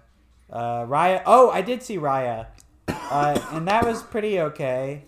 [0.50, 1.22] Uh, Raya.
[1.26, 2.46] Oh, I did see Raya,
[2.88, 5.04] uh, and that was pretty okay.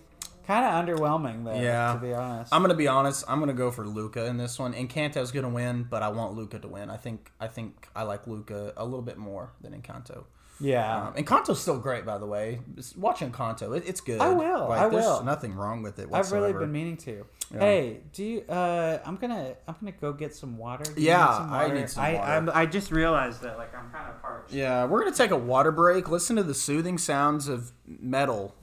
[0.47, 1.59] Kind of underwhelming though.
[1.59, 1.93] Yeah.
[1.93, 2.53] to be honest.
[2.53, 3.23] I'm gonna be honest.
[3.27, 4.73] I'm gonna go for Luca in this one.
[4.73, 6.89] Encanto's gonna win, but I want Luca to win.
[6.89, 10.25] I think I think I like Luca a little bit more than Encanto.
[10.59, 11.07] yeah.
[11.07, 12.59] Um, Encanto's still great, by the way.
[12.97, 13.75] Watch Encanto.
[13.75, 14.19] It, it's good.
[14.21, 15.23] I will, Like, I there's will.
[15.23, 16.07] nothing wrong with it.
[16.13, 17.25] I've really been meaning to.
[17.53, 17.59] Yeah.
[17.59, 18.41] Hey, do you?
[18.49, 20.83] Uh, I'm gonna I'm gonna go get some water.
[20.91, 22.31] Do Yeah, need some I need some I, water.
[22.31, 24.51] I'm, I just realized that like I'm kind of parched.
[24.53, 26.09] Yeah, we're gonna take a water break.
[26.09, 28.55] Listen to the soothing sounds of metal.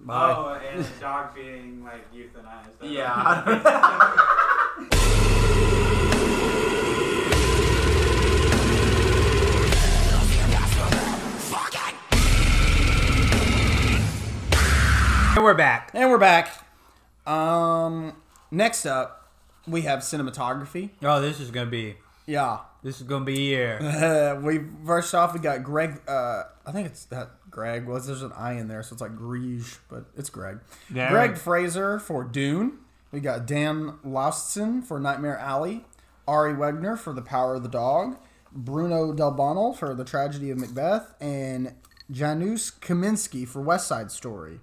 [0.00, 0.34] Bye.
[0.36, 2.70] Oh, and the dog being like euthanized.
[2.82, 4.46] Yeah.
[15.36, 15.90] And we're back.
[15.94, 16.66] and we're back.
[17.26, 18.14] Um,
[18.50, 19.28] next up,
[19.66, 20.90] we have cinematography.
[21.02, 22.58] Oh, this is gonna be Yeah.
[22.82, 23.78] this is gonna be here.
[23.80, 26.00] Uh, we first off we got Greg.
[26.06, 27.86] Uh, I think it's that Greg.
[27.86, 30.60] Was there's an I in there, so it's like Grege, but it's Greg.
[30.92, 31.10] Yeah.
[31.10, 32.78] Greig Fraser for Dune.
[33.12, 35.84] We got Dan Laustsen for Nightmare Alley.
[36.28, 38.16] Ari Wegner for The Power of the Dog.
[38.52, 41.74] Bruno Delbonnel for The Tragedy of Macbeth, and
[42.10, 44.60] Janusz Kaminski for West Side Story.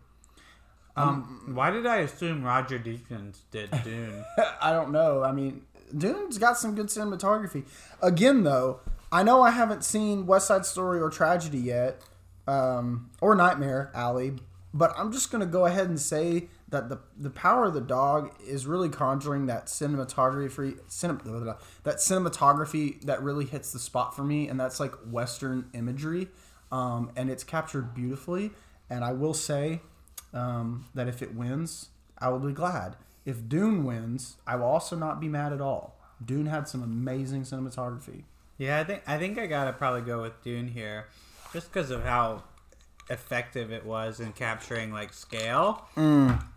[0.95, 4.25] Um, why did I assume Roger Deakins did Dune?
[4.61, 5.23] I don't know.
[5.23, 5.61] I mean,
[5.95, 7.65] Dune's got some good cinematography.
[8.01, 8.79] Again, though,
[9.11, 12.01] I know I haven't seen West Side Story or Tragedy yet,
[12.47, 14.33] um, or Nightmare Alley,
[14.73, 18.33] but I'm just gonna go ahead and say that the the Power of the Dog
[18.45, 23.79] is really conjuring that cinematography, cinem, blah, blah, blah, that cinematography that really hits the
[23.79, 26.27] spot for me, and that's like Western imagery,
[26.71, 28.51] um, and it's captured beautifully.
[28.89, 29.81] And I will say
[30.33, 32.95] um, that if it wins, I will be glad.
[33.25, 35.99] If Dune wins, I will also not be mad at all.
[36.23, 38.23] Dune had some amazing cinematography.
[38.57, 41.07] yeah, I think I think I gotta probably go with Dune here,
[41.53, 42.43] just because of how
[43.09, 45.85] effective it was in capturing like scale.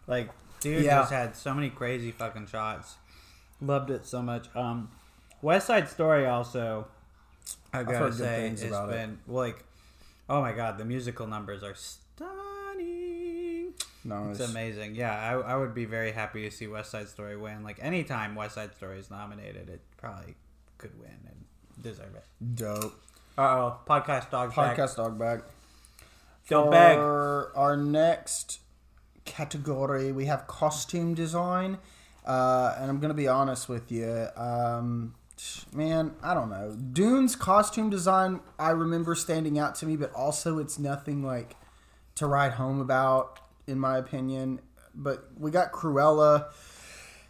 [0.06, 0.30] Like
[0.60, 1.00] dude Yeah.
[1.00, 2.96] just had so many crazy fucking shots.
[3.60, 4.48] Loved it so much.
[4.56, 4.90] Um,
[5.42, 6.86] West Side Story also.
[7.72, 8.92] I gotta say, things it's about it.
[8.92, 9.64] been well, like,
[10.28, 13.74] oh my god, the musical numbers are stunning.
[14.04, 14.94] No, It's amazing.
[14.94, 17.62] Yeah, I, I would be very happy to see West Side Story win.
[17.62, 20.34] Like anytime West Side Story is nominated, it probably
[20.78, 21.44] could win and
[21.82, 22.24] deserve it.
[22.56, 22.94] dope.
[23.40, 24.52] Uh oh, podcast dog.
[24.52, 25.40] Podcast dog bag.
[26.50, 26.98] Don't For beg.
[27.58, 28.60] our next
[29.24, 31.78] category, we have costume design.
[32.26, 34.26] Uh, and I'm going to be honest with you.
[34.36, 35.14] Um,
[35.72, 36.76] man, I don't know.
[36.92, 41.56] Dune's costume design, I remember standing out to me, but also it's nothing like
[42.16, 44.60] to write home about, in my opinion.
[44.94, 46.52] But we got Cruella.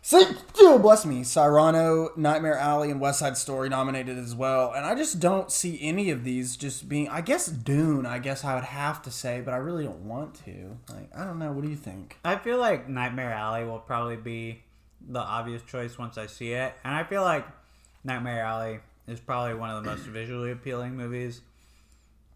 [0.02, 0.24] See,
[0.60, 4.72] oh, bless me, Cyrano, Nightmare Alley, and West Side Story nominated as well.
[4.72, 7.08] And I just don't see any of these just being.
[7.08, 8.06] I guess Dune.
[8.06, 10.78] I guess I would have to say, but I really don't want to.
[10.88, 11.52] Like, I don't know.
[11.52, 12.18] What do you think?
[12.24, 14.62] I feel like Nightmare Alley will probably be
[15.06, 17.46] the obvious choice once I see it, and I feel like
[18.02, 21.42] Nightmare Alley is probably one of the most visually appealing movies.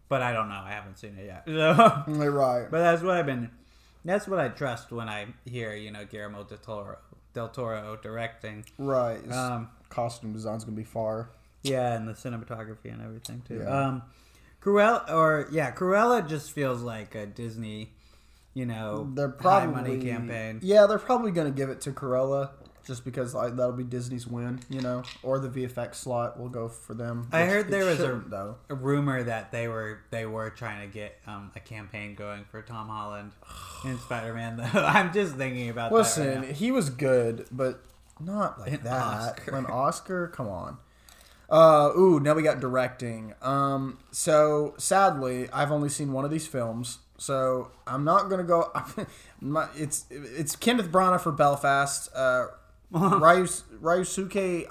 [0.07, 0.61] But I don't know.
[0.63, 1.43] I haven't seen it yet.
[1.47, 2.67] So, You're right.
[2.69, 3.49] but that's what I've been.
[4.05, 6.97] That's what I trust when I hear you know Guillermo del Toro,
[7.35, 8.65] del Toro directing.
[8.79, 9.31] Right.
[9.31, 11.29] Um, costume design's gonna be far.
[11.61, 13.59] Yeah, and the cinematography and everything too.
[13.63, 13.87] Yeah.
[13.87, 14.03] Um,
[14.61, 17.91] Cruella, or yeah, Cruella just feels like a Disney,
[18.55, 20.59] you know, They're high probably money campaign.
[20.63, 22.49] Yeah, they're probably gonna give it to Cruella
[22.85, 26.67] just because like, that'll be Disney's win, you know, or the VFX slot will go
[26.67, 27.27] for them.
[27.31, 28.55] I heard there was a- though.
[28.69, 32.61] A rumor that they were they were trying to get um, a campaign going for
[32.61, 33.31] Tom Holland
[33.85, 34.57] in Spider Man.
[34.57, 36.39] Though I'm just thinking about Listen, that.
[36.47, 37.81] Right he was good, but
[38.19, 38.93] not like An that.
[39.01, 39.55] Oscar.
[39.55, 40.77] An Oscar, come on.
[41.49, 43.33] Uh, ooh, now we got directing.
[43.41, 48.71] Um, so sadly, I've only seen one of these films, so I'm not gonna go.
[49.41, 52.09] my, it's it's Kenneth Branagh for Belfast.
[52.15, 52.47] Uh,
[52.95, 54.67] Ryus, Ryusuke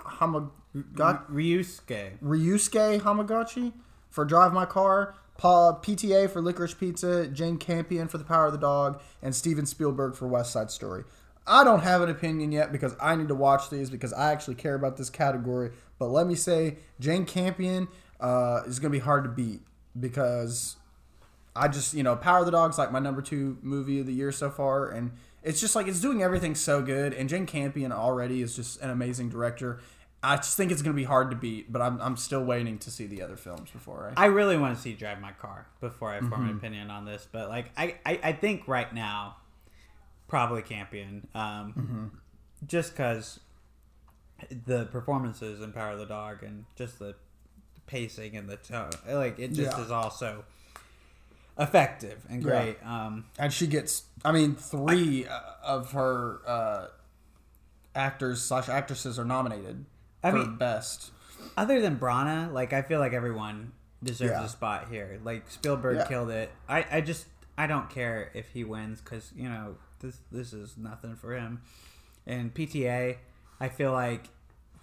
[0.96, 1.22] now.
[1.30, 2.18] Ryusuke.
[2.20, 3.72] Ryusuke Hamaguchi
[4.08, 8.52] for Drive My Car, Paul PTA for Licorice Pizza, Jane Campion for The Power of
[8.52, 11.04] the Dog, and Steven Spielberg for West Side Story.
[11.46, 14.54] I don't have an opinion yet because I need to watch these because I actually
[14.54, 15.72] care about this category.
[15.98, 17.88] But let me say, Jane Campion
[18.20, 19.60] uh, is going to be hard to beat
[20.00, 20.76] because
[21.54, 24.14] I just, you know, Power of the Dog's like my number two movie of the
[24.14, 25.12] year so far, and
[25.44, 27.12] it's just like it's doing everything so good.
[27.14, 29.78] And Jane Campion already is just an amazing director.
[30.22, 32.78] I just think it's going to be hard to beat, but I'm, I'm still waiting
[32.78, 34.22] to see the other films before I.
[34.24, 36.42] I really want to see Drive My Car before I form Mm-hmm.
[36.48, 39.36] an opinion on this, but like I, I, I think right now,
[40.26, 42.66] probably Campion, um, Mm-hmm.
[42.66, 43.40] just because
[44.66, 47.14] the performances in Power of the Dog and just the
[47.86, 49.84] pacing and the tone, like it just Yeah.
[49.84, 50.44] is all so
[51.58, 52.48] effective and Yeah.
[52.50, 52.86] great.
[52.86, 56.86] Um, And she gets, I mean, three uh of her uh,
[57.94, 59.84] actors slash actresses are nominated
[60.22, 61.10] I for mean- best.
[61.56, 64.44] other than Branagh, like I feel like everyone deserves Yeah.
[64.44, 65.18] a spot here.
[65.22, 66.06] Like Spielberg Yeah.
[66.06, 66.50] killed it.
[66.68, 67.26] I, I just
[67.56, 71.62] I don't care if he wins because you know this this is nothing for him.
[72.26, 73.18] And PTA,
[73.60, 74.28] I feel like,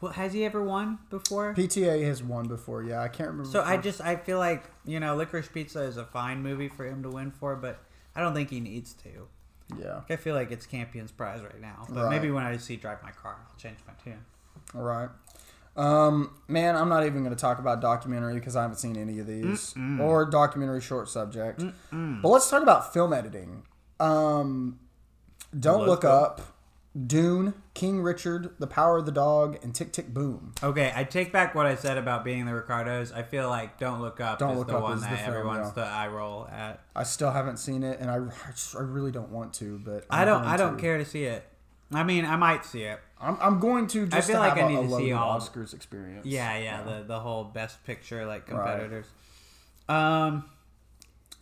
[0.02, 1.54] well, has he ever won before?
[1.54, 3.02] PTA has won before, yeah.
[3.02, 3.50] I can't remember.
[3.52, 6.86] So I just I feel like you know Licorice Pizza is a fine movie for
[6.86, 7.80] him to win for, but
[8.16, 9.28] I don't think he needs to.
[9.80, 10.02] yeah.
[10.10, 11.86] I feel like it's Campion's prize right now.
[11.90, 12.10] But Right.
[12.10, 14.26] maybe when I see Drive My Car, I'll change my tune.
[14.76, 15.10] All right.
[15.78, 19.20] Um, man, I'm not even going to talk about documentary because I haven't seen any
[19.20, 21.64] of these or documentary short subject.
[21.92, 23.64] But let's talk about film editing.
[24.02, 24.80] Um,
[25.58, 26.12] Don't Look go.
[26.12, 26.42] Up,
[27.08, 30.54] Dune, King Richard, The Power of the Dog, and Tick Tick Boom.
[30.62, 33.14] Okay, I take back what I said about being the Ricardos.
[33.14, 35.20] I feel like Don't Look Up Don't is Look the Up one is the that
[35.20, 35.84] film, everyone's yeah.
[35.84, 36.82] the eye roll at.
[36.94, 39.80] I still haven't seen it, and I, I, really don't want to.
[39.80, 40.44] But I I'm don't.
[40.44, 40.82] I don't to.
[40.82, 41.46] care to see it.
[41.94, 43.00] I mean, I might see it.
[43.22, 45.40] I'm, I'm going to just feel to like I a- need a to see all-
[45.40, 46.26] Oscars experience.
[46.26, 46.84] Yeah, yeah.
[46.84, 48.58] The the whole best picture like Right.
[48.58, 49.06] competitors.
[49.88, 50.44] Um.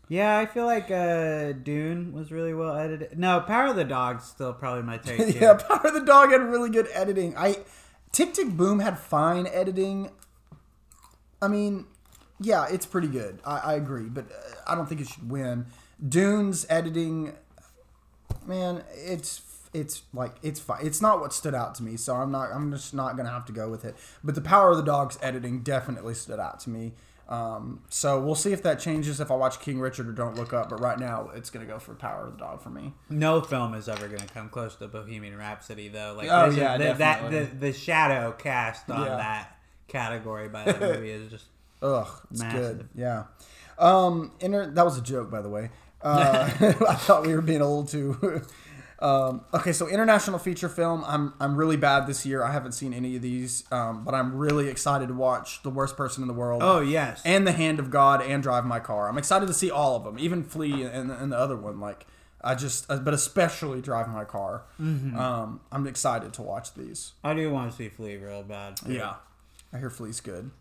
[0.09, 3.17] Yeah, I feel like uh, Dune was really well edited.
[3.17, 5.35] No, Power of the Dog's still probably my take.
[5.39, 5.53] yeah.
[5.53, 7.37] Power of the Dog had really good editing.
[7.37, 7.57] I
[8.11, 10.09] Tick Tick Boom had fine editing.
[11.43, 11.85] I mean,
[12.39, 13.39] yeah, it's pretty good.
[13.45, 15.67] I, I agree, but uh, I don't think it should win.
[16.05, 17.33] Dune's editing,
[18.47, 19.41] man, it's
[19.73, 20.83] it's like it's fine.
[20.83, 22.51] It's not what stood out to me, so I'm not.
[22.51, 23.95] I'm just not gonna have to go with it.
[24.23, 26.93] But the Power of the Dog's editing definitely stood out to me.
[27.29, 30.51] Um, so we'll see if that changes if I watch King Richard or Don't Look
[30.51, 30.69] Up.
[30.69, 32.93] But right now, it's gonna go for Power of the Dog for me.
[33.09, 36.15] No film is ever going to come close to Bohemian Rhapsody, though.
[36.17, 39.15] Like, Oh, is- yeah, the, that the, the shadow cast on Yeah.
[39.17, 39.57] that
[39.87, 41.45] category by that movie is just
[41.83, 42.77] Ugh, it's Massive.
[42.79, 42.89] good.
[42.95, 43.23] Yeah.
[43.77, 45.69] Um, inter- that was a joke, by the way.
[46.01, 48.41] Uh, I thought we were being a little too.
[49.01, 51.03] Um, okay, so international feature film.
[51.07, 52.43] I'm I'm really bad this year.
[52.43, 55.95] I haven't seen any of these, um, but I'm really excited to watch The Worst
[55.95, 56.61] Person in the World.
[56.63, 57.21] Oh yes.
[57.23, 59.07] and The Hand of God and Drive My Car.
[59.07, 61.79] I'm excited to see all of them, even Flea and, and the other one.
[61.79, 62.05] Like
[62.41, 64.63] I just, uh, but especially Drive My Car.
[64.79, 67.13] Um, I'm excited to watch these.
[67.23, 68.79] I do want to see Flea real bad.
[68.85, 69.15] Yeah,
[69.73, 70.51] I hear Flea's good.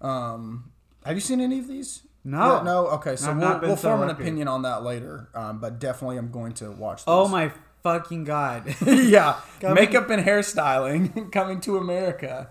[0.00, 0.72] Um,
[1.04, 2.02] have you seen any of these?
[2.24, 2.62] No.
[2.62, 2.86] No.
[2.88, 5.28] Okay, so I've we'll, we'll so form an opinion on that later.
[5.34, 6.98] Um, but definitely, I'm going to watch.
[7.00, 7.04] These.
[7.08, 7.52] Oh my
[7.82, 8.74] fucking god.
[8.86, 12.48] yeah, Coming- makeup and hairstyling coming to America.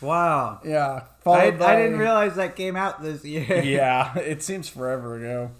[0.00, 0.60] wow.
[0.64, 3.62] Yeah, I, by- I didn't realize that came out this year.
[3.64, 5.50] yeah, it seems forever ago.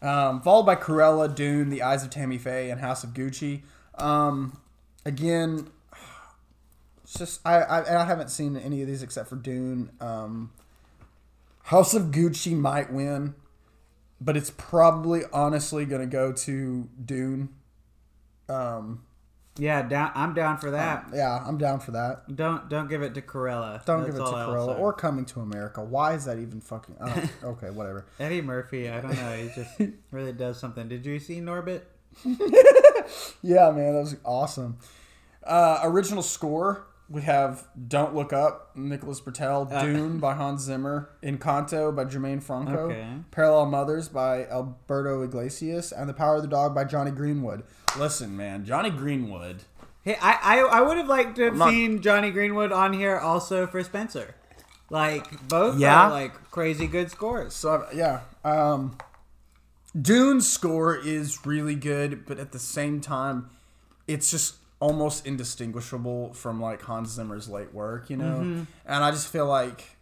[0.00, 3.62] Um, followed by Cruella, Dune, The Eyes of Tammy Faye, and House of Gucci.
[3.96, 4.58] Um,
[5.04, 5.68] again,
[7.02, 9.90] it's just I, I and I haven't seen any of these except for Dune.
[10.00, 10.52] Um,
[11.64, 13.34] House of Gucci might win,
[14.20, 17.48] but it's probably honestly going to go to Dune.
[18.48, 19.02] Um,
[19.58, 20.12] Yeah, down.
[20.14, 21.06] I'm down for that.
[21.14, 22.36] yeah, I'm down for that.
[22.36, 23.84] Don't don't give it to Cruella.
[23.86, 24.80] Don't That's give it to all I'll Cruella say.
[24.80, 25.82] or Coming to America.
[25.82, 26.96] Why is that even fucking?
[27.00, 28.04] Oh, okay, whatever.
[28.20, 28.90] Eddie Murphy.
[28.90, 29.36] I don't know.
[29.36, 30.88] He just really does something.
[30.88, 31.82] Did you see Norbit?
[33.42, 34.78] Yeah, man, that was awesome.
[35.42, 39.82] Uh, original score we have "Don't Look Up" Nicholas Britell, Uh.
[39.84, 43.06] "Dune" by Hans Zimmer, "Encanto" by Germaine Franco, Okay.
[43.30, 47.62] "Parallel Mothers" by Alberto Iglesias, and "The Power of the Dog" by Jonny Greenwood.
[47.98, 49.62] Listen, man, Jonny Greenwood.
[50.02, 53.18] Hey, I I, I would have liked to have not- seen Jonny Greenwood on here
[53.18, 54.34] also for Spencer.
[54.90, 56.06] Like both Yeah.
[56.08, 57.54] are like crazy good scores.
[57.54, 58.96] So yeah, um,
[60.00, 63.48] Dune's score is really good, but at the same time,
[64.06, 68.36] it's just almost indistinguishable from like Hans Zimmer's late work, you know.
[68.36, 68.62] Mm-hmm.
[68.86, 69.96] And I just feel like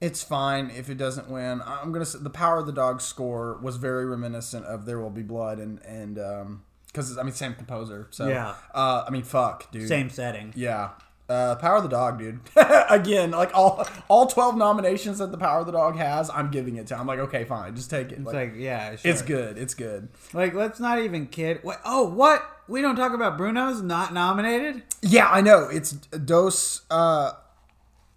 [0.00, 1.62] it's fine if it doesn't win.
[1.64, 5.10] I'm gonna say the Power of the Dog score was very reminiscent of There Will
[5.10, 8.54] Be Blood and and um because I mean same composer, so Yeah.
[8.72, 9.88] Uh, I mean fuck, dude.
[9.88, 10.52] Same setting.
[10.54, 10.90] Yeah.
[11.26, 12.38] Uh, Power of the Dog, dude.
[12.90, 16.76] Again, like all all twelve nominations that the Power of the Dog has, I'm giving
[16.76, 16.98] it to.
[16.98, 18.18] I'm like, okay, fine, just take it.
[18.18, 19.10] It's Like, like yeah, sure.
[19.10, 19.56] it's good.
[19.56, 20.08] It's good.
[20.34, 21.60] Like let's not even kid.
[21.62, 21.80] What?
[21.84, 22.42] Oh, what?
[22.68, 24.82] We don't talk about Bruno's not nominated.
[25.00, 25.68] Yeah, I know.
[25.70, 26.82] It's Dos.
[26.90, 27.32] Uh,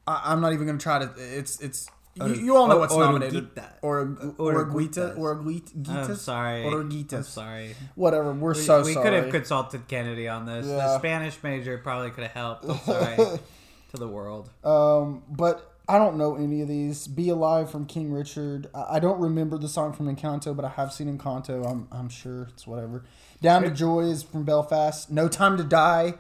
[0.06, 1.10] I, I'm not even gonna try to.
[1.18, 1.90] It's it's.
[2.26, 3.54] You, you all know what's Or- nominated.
[3.56, 3.70] Oruguita.
[3.82, 5.18] Or Orguita.
[5.18, 5.18] Oruguitas.
[5.18, 6.10] Orguitas.
[6.10, 6.64] I'm sorry.
[6.64, 7.14] Orguitas.
[7.14, 7.76] I'm sorry.
[7.96, 8.34] Whatever.
[8.34, 9.04] We're We, so we sorry.
[9.04, 10.66] could have consulted Kennedy on this.
[10.68, 10.76] Yeah.
[10.78, 12.66] The Spanish major probably could have helped.
[12.66, 14.50] I'm sorry to the world.
[14.64, 17.08] Um, but I don't know any of these.
[17.08, 18.68] Be Alive from King Richard.
[18.76, 21.66] I, I don't remember the song from Encanto, but I have seen Encanto.
[21.70, 23.04] I'm, I'm sure it's whatever.
[23.42, 25.10] Down to Joy is from Belfast.
[25.12, 26.14] No Time to Die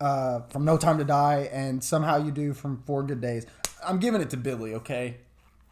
[0.00, 1.48] uh, from No Time to Die.
[1.52, 3.46] And Somehow You Do from Four Good Days.
[3.86, 5.18] I'm giving it to Billie, okay?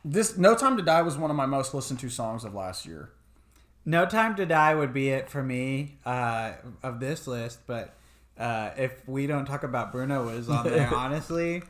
[0.08, 2.86] This No Time to Die was one of my most listened to songs of last
[2.86, 3.10] year.
[3.84, 7.92] No Time to Die would be it for me uh, of this list, but
[8.38, 11.64] uh, if we don't talk about Bruno was on there, honestly,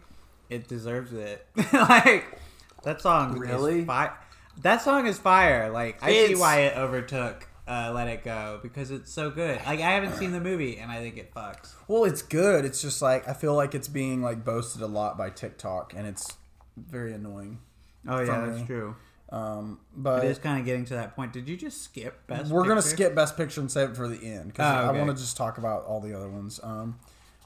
[0.51, 1.47] it deserves it.
[1.72, 2.39] like
[2.82, 3.80] that song, Really?
[3.80, 4.12] Is fi-
[4.61, 5.70] that song is fire.
[5.70, 9.59] Like I see why it overtook uh, Let It Go because it's so good.
[9.64, 11.72] Like I haven't seen the movie and I think it fucks.
[11.89, 12.66] Well, it's good.
[12.66, 16.07] It's just like I feel like it's being like boasted a lot by TikTok, and
[16.07, 16.37] it's
[16.76, 17.61] very annoying.
[18.09, 18.67] Oh yeah, that's me.
[18.67, 18.97] true.
[19.31, 21.33] Um, but It is kind of getting to that point.
[21.33, 22.51] Did you just skip best?
[22.51, 22.89] We're gonna Picture?
[22.97, 25.37] skip Best Picture and save it for the end because Oh, I want to just
[25.37, 26.61] talk about all the other ones.
[26.63, 26.99] Um,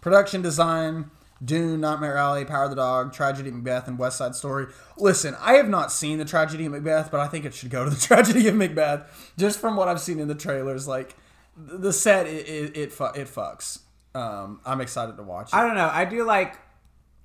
[0.03, 1.11] production design,
[1.43, 4.67] Dune, Nightmare Alley, Power of the Dog, Tragedy of Macbeth, and West Side Story.
[4.99, 7.85] Listen, I have not seen the Tragedy of Macbeth, but I think it should go
[7.85, 10.87] to the Tragedy of Macbeth just from what I've seen in the trailers.
[10.87, 11.17] Like
[11.57, 13.79] th- the set, it it it, fu- it fucks.
[14.15, 15.55] Um, I'm excited to watch it.
[15.55, 15.89] I don't know.
[15.91, 16.57] I do like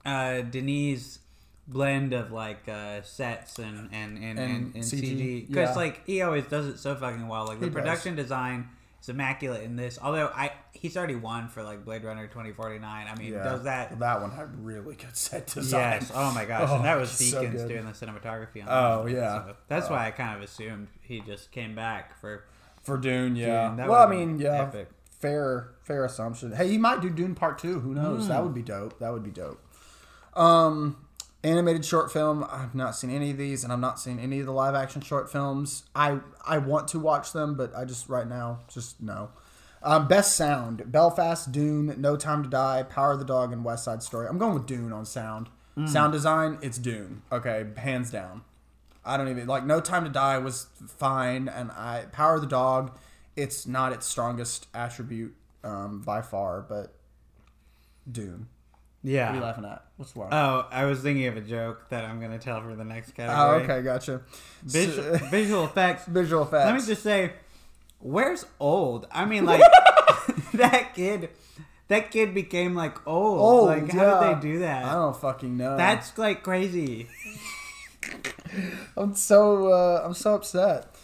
[0.06, 1.20] uh, Denis'
[1.68, 5.76] blend of like uh, sets and and and, and, And CG, because yeah.
[5.76, 7.46] like he always does it so fucking well.
[7.46, 7.82] Like the He does.
[7.82, 8.70] production design
[9.02, 9.98] is immaculate in this.
[10.02, 13.08] Although I he's already won for like Blade Runner 2049.
[13.08, 13.44] I mean, Yeah.
[13.44, 13.98] does that?
[14.00, 16.00] That one had really good set design.
[16.02, 16.12] Yes.
[16.14, 16.70] Oh my gosh.
[16.72, 18.68] Oh, and that was so doing the cinematography on.
[18.70, 19.12] Oh, that.
[19.12, 19.46] yeah.
[19.46, 22.46] So that's why I kind of assumed he just came back for.
[22.84, 23.70] For Dune, yeah.
[23.70, 24.62] Dune, that well, I mean, yeah.
[24.62, 24.90] epic.
[25.20, 26.52] Fair, fair assumption.
[26.52, 27.80] Hey, he might do Dune Part Two.
[27.80, 28.24] Who knows?
[28.24, 28.30] Hmm.
[28.30, 29.00] That would be dope.
[29.00, 29.60] That would be dope.
[30.36, 30.98] Um,
[31.46, 32.46] animated short film.
[32.50, 35.02] I've not seen any of these, and I'm not seeing any of the live action
[35.02, 35.84] short films.
[35.96, 39.30] I I want to watch them, but I just right now just no.
[39.84, 43.84] Um, best sound: Belfast, Dune, No Time to Die, Power of the Dog, and West
[43.84, 44.28] Side Story.
[44.28, 45.50] I'm going with Dune on sound.
[45.76, 45.86] Hmm.
[45.86, 47.22] Sound design, it's Dune.
[47.32, 48.42] Okay, hands down.
[49.04, 52.48] I don't even like No Time to Die was fine, and I Power of the
[52.48, 52.98] Dog.
[53.36, 56.94] It's not its strongest attribute um, by far, but
[58.10, 58.48] Dune.
[59.06, 59.86] What are you laughing at?
[59.98, 60.30] What's wrong?
[60.32, 63.62] Oh, I was thinking of a joke that I'm gonna tell for the next category.
[63.62, 64.22] oh, okay, gotcha.
[64.64, 66.06] Visual, visual effects.
[66.06, 66.66] Visual effects.
[66.66, 67.34] Let me just say,
[68.00, 69.08] where's old?
[69.12, 69.62] I mean, like,
[70.54, 71.30] that kid,
[71.88, 73.40] that kid became like old.
[73.40, 74.34] Oh, like how yeah.
[74.34, 74.86] did they do that?
[74.86, 75.78] I don't fucking know.
[75.78, 77.08] That's like crazy.
[78.98, 80.95] I'm so uh, I'm so upset.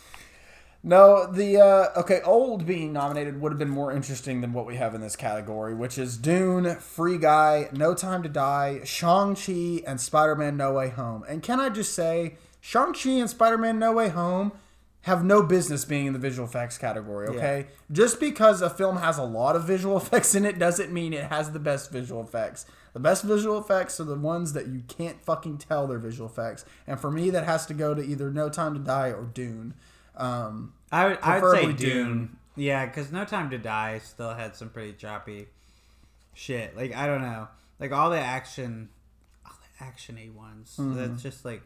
[0.84, 4.78] No, the uh, okay, old being nominated would have been more interesting than what we
[4.78, 9.84] have in this category, which is Dune, Free Guy, No Time to Die, Shang Chi,
[9.86, 11.24] and Spider Man No Way Home.
[11.30, 14.54] And can I just say, Shang Chi and Spider Man No Way Home
[15.02, 17.28] have no business being in the visual effects category.
[17.28, 21.14] Okay, just because a film has a lot of visual effects in it doesn't mean
[21.14, 22.66] it has the best visual effects.
[22.94, 26.66] The best visual effects are the ones that you can't fucking tell they're visual effects.
[26.86, 29.74] And for me, that has to go to either No Time to Die or Dune.
[30.22, 31.76] Um, I would, I would say Dune.
[31.76, 32.38] Dune.
[32.56, 35.48] Yeah, because No Time to Die still had some pretty choppy
[36.34, 36.76] shit.
[36.76, 37.48] Like I don't know,
[37.80, 38.90] like all the action,
[39.46, 40.76] all the actiony ones.
[40.80, 40.96] Mm-hmm.
[40.96, 41.62] That's just like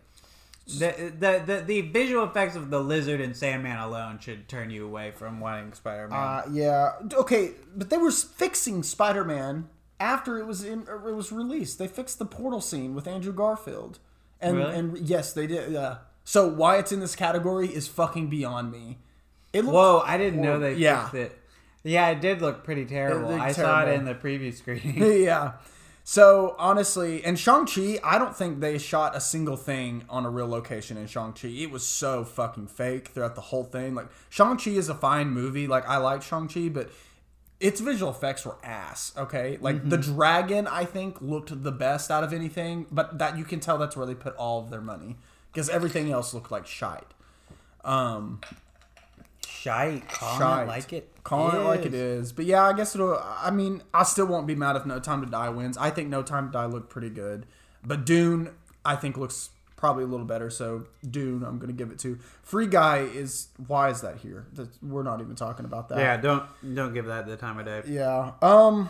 [0.68, 4.86] the, the the the visual effects of the lizard and Sandman alone should turn you
[4.86, 6.20] away from wanting Spider Man.
[6.20, 11.32] uh, yeah, okay, but they were fixing Spider Man after it was in, it was
[11.32, 11.80] released.
[11.80, 14.00] They fixed the portal scene with Andrew Garfield,
[14.42, 14.76] and Really?
[14.76, 15.72] and yes, they did.
[15.72, 15.98] Yeah.
[16.26, 18.98] So why it's in this category is fucking beyond me.
[19.54, 21.08] It looked Whoa, I didn't know they Yeah.
[21.08, 21.40] fixed it.
[21.84, 23.30] Yeah, it did look pretty terrible.
[23.30, 24.96] looked I saw it in the preview screening.
[25.24, 25.54] yeah.
[26.04, 30.30] So honestly, and Shang Chi, I don't think they shot a single thing on a
[30.30, 31.48] real location in Shang Chi.
[31.48, 33.94] It was so fucking fake throughout the whole thing.
[33.94, 35.68] Like Shang Chi is a fine movie.
[35.68, 36.90] Like I like Shang Chi, but
[37.60, 39.14] its visual effects were ass.
[39.16, 40.16] Okay, like the mm-hmm.
[40.16, 43.96] dragon, I think looked the best out of anything, but that you can tell that's
[43.96, 45.18] where they put all of their money
[45.56, 47.08] because everything else looked like shite.
[47.86, 48.42] Um,
[49.48, 50.64] Shite, calling Shite.
[50.64, 52.32] it like it, calling it like it is.
[52.34, 53.18] But yeah, I guess it'll.
[53.18, 55.78] I mean, I still won't be mad if No Time to Die wins.
[55.78, 57.48] I think No Time to Die looked pretty good,
[57.84, 58.52] but Dune,
[58.84, 60.52] I think looks probably a little better.
[60.52, 62.20] So Dune, I'm gonna give it to.
[62.44, 64.46] Free Guy is why is that here?
[64.54, 65.98] That we're not even talking about that.
[65.98, 66.44] Yeah, don't
[66.76, 67.82] don't give that the time of day.
[67.88, 68.34] Yeah.
[68.44, 68.90] Um.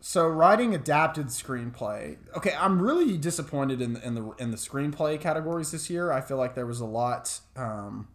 [0.00, 2.18] So writing adapted screenplay.
[2.36, 6.12] Okay, I'm really disappointed in the, in the in the screenplay categories this year.
[6.12, 8.06] I feel like there was a lot um,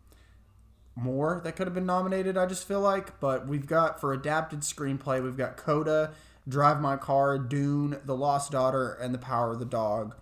[0.96, 2.38] more that could have been nominated.
[2.38, 6.14] I just feel like, but we've got for adapted screenplay, we've got Coda,
[6.48, 10.16] Drive My Car, Dune, The Lost Daughter, and The Power of the Dog.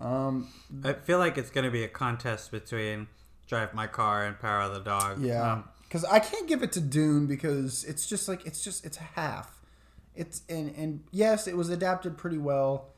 [0.00, 0.48] Um.
[0.82, 3.06] I feel like it's gonna be a contest between
[3.46, 5.22] Drive My Car and Power of the Dog.
[5.22, 5.52] Yeah.
[5.52, 8.96] Um, Because I can't give it to Dune because it's just like it's just it's
[8.96, 9.59] half.
[10.20, 12.88] It's and and yes, it was adapted pretty well.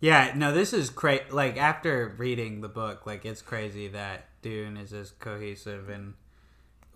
[0.00, 0.32] yeah.
[0.34, 1.22] No, this is crazy.
[1.30, 6.14] Like after reading the book, like it's crazy that Dune is as cohesive and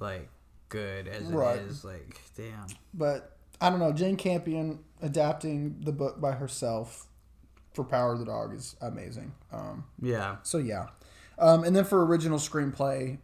[0.00, 0.28] like
[0.68, 1.56] good as Right.
[1.58, 1.84] it is.
[1.84, 2.66] Like, damn.
[2.92, 3.92] but I don't know.
[3.92, 7.06] Jane Campion adapting the book by herself
[7.74, 9.32] for Power of the Dog is amazing.
[9.52, 10.36] Um, Yeah.
[10.42, 10.86] so yeah,
[11.38, 13.18] um, and then for original screenplay,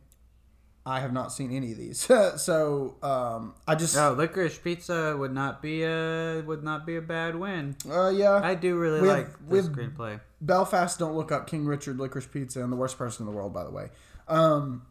[0.85, 2.01] I have not seen any of these.
[2.37, 7.01] so um, I just No, Licorice Pizza would not be a would not be a
[7.03, 7.77] bad win.
[7.89, 8.41] uh, yeah.
[8.43, 10.21] I do really like the screenplay.
[10.41, 13.53] Belfast, don't look up King Richard, Licorice Pizza, and the worst person in the world.
[13.53, 13.91] By the way,
[14.27, 14.83] um,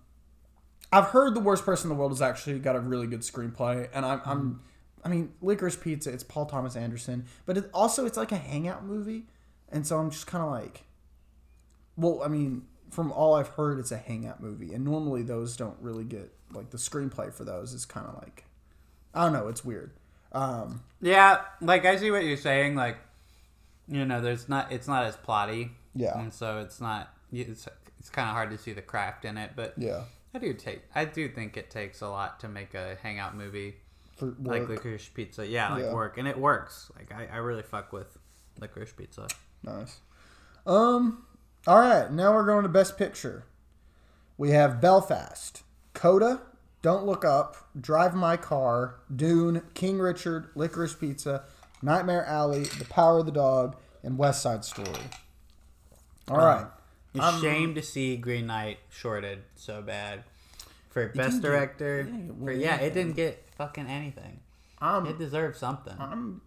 [0.93, 3.89] I've heard the worst person in the world has actually got a really good screenplay,
[3.93, 4.61] and I'm, I'm
[5.03, 6.11] I mean, Licorice Pizza.
[6.11, 9.25] It's Paul Thomas Anderson, but it also it's like a hangout movie,
[9.69, 10.85] and so I'm just kind of like,
[11.97, 15.77] well, I mean, from all I've heard, it's a hangout movie, and normally those don't
[15.81, 18.43] really get like the screenplay for those is kind of like,
[19.13, 19.91] I don't know, it's weird.
[20.33, 22.75] Um, Yeah, like I see what you're saying.
[22.75, 22.97] Like,
[23.87, 25.71] you know, there's not it's not as plotty.
[25.95, 26.17] Yeah.
[26.19, 27.67] and so it's not it's
[27.99, 29.51] it's kind of hard to see the craft in it.
[29.55, 32.97] But yeah, I do take I do think it takes a lot to make a
[33.01, 33.75] hangout movie
[34.21, 34.67] like.
[34.69, 35.45] Licorice Pizza.
[35.47, 35.93] Yeah, like Yeah.
[35.93, 36.91] work, and it works.
[36.95, 38.17] Like I, I really fuck with
[38.59, 39.27] Licorice Pizza.
[39.63, 39.99] Nice.
[40.65, 41.25] Um.
[41.68, 42.12] All right.
[42.12, 43.45] Now we're going to Best Picture.
[44.38, 45.62] We have Belfast,
[45.93, 46.41] Coda,
[46.82, 51.43] Don't Look Up, Drive My Car, Dune, King Richard, Licorice Pizza,
[51.84, 54.89] Nightmare Alley, The Power of the Dog, and West Side Story.
[56.28, 56.66] All right.
[57.14, 60.24] It's shame to see Green Knight shorted so bad
[60.89, 61.99] for best get- director.
[61.99, 62.07] it
[62.39, 64.39] for, yeah, it didn't get fucking anything.
[64.82, 65.18] Um, It Um.
[65.20, 65.93] deserved something.
[65.99, 66.41] I'm.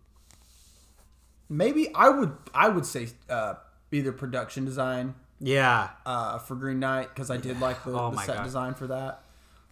[1.51, 2.37] Maybe I would.
[2.55, 3.55] I would say uh,
[3.95, 8.19] either production design yeah, uh, for Green Knight because I did like the, Oh the
[8.19, 8.45] set God.
[8.45, 9.21] design for that.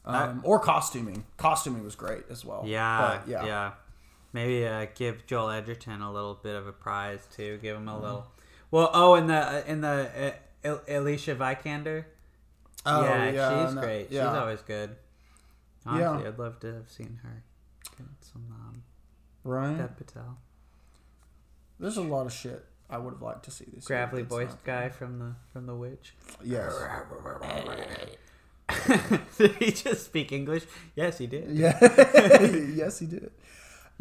[0.05, 1.25] Um, or costuming.
[1.37, 2.65] Costuming was great as well.
[2.67, 3.73] Yeah, But, yeah,
[4.33, 7.59] Maybe uh, give Joel Edgerton a little bit of a prize too.
[7.63, 8.03] Give him a Mm-hmm.
[8.03, 8.27] little.
[8.71, 12.05] Well, oh, in the in the uh, Alicia Vikander.
[12.87, 14.11] Oh, yeah, yeah, she's no- great.
[14.11, 14.29] yeah.
[14.31, 14.97] She's always good.
[15.87, 15.93] Yeah.
[15.93, 17.43] Honestly, I'd love to have seen her
[17.97, 18.83] get some um,
[19.45, 19.77] Right.
[19.77, 20.39] Dev Patel,
[21.79, 23.87] There's a lot of shit I would have liked to see this.
[23.87, 26.15] gravelly voiced guy from the from the Witch.
[26.45, 26.75] Yes.
[29.39, 30.65] did he just speak English?
[30.95, 31.51] Yes, he did.
[31.51, 31.79] Yeah.
[32.75, 33.31] yes, he did.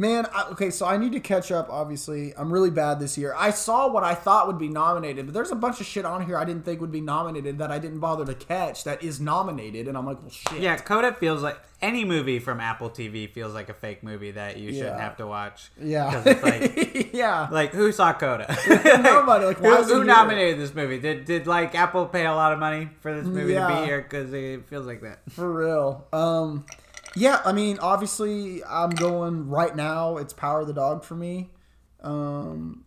[0.01, 1.69] Man, I, okay, so I need to catch up.
[1.69, 3.35] Obviously, I'm really bad this year.
[3.37, 6.25] I saw what I thought would be nominated, but there's a bunch of shit on
[6.25, 9.21] here I didn't think would be nominated that I didn't bother to catch that is
[9.21, 10.59] nominated, and I'm like, well, shit.
[10.59, 14.57] Yeah, Coda feels like any movie from Apple TV feels like a fake movie that
[14.57, 15.03] you shouldn't Yeah.
[15.03, 15.69] have to watch.
[15.79, 17.47] yeah, it's like, yeah.
[17.51, 18.47] like who saw Coda?
[19.03, 19.45] Nobody.
[19.45, 20.97] Like, who, who nominated this movie?
[20.97, 24.01] Did did like Apple pay a lot of money for this movie to be here?
[24.01, 25.19] Because it feels like that.
[25.29, 26.07] For real.
[26.11, 26.65] Um,
[27.15, 30.17] yeah, I mean, obviously, I'm going right now.
[30.17, 31.49] It's Power of the Dog for me.
[32.01, 32.85] Um,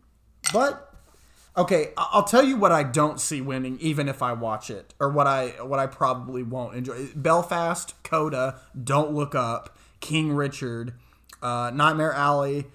[0.52, 0.92] but
[1.56, 5.10] okay, I'll tell you what I don't see winning, even if I watch it, or
[5.10, 7.08] what I what I probably won't enjoy.
[7.14, 10.94] Belfast, Coda, Don't Look Up, King Richard,
[11.42, 12.66] uh, Nightmare Alley.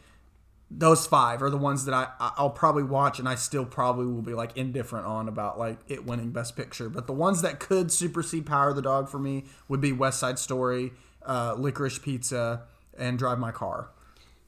[0.72, 4.22] Those five are the ones that I I'll probably watch, and I still probably will
[4.22, 6.90] be like indifferent on about like it winning Best Picture.
[6.90, 10.20] But the ones that could supersede Power of the Dog for me would be West
[10.20, 10.94] Side Story,
[11.30, 12.64] uh, Licorice Pizza,
[12.98, 13.92] and Drive My Car.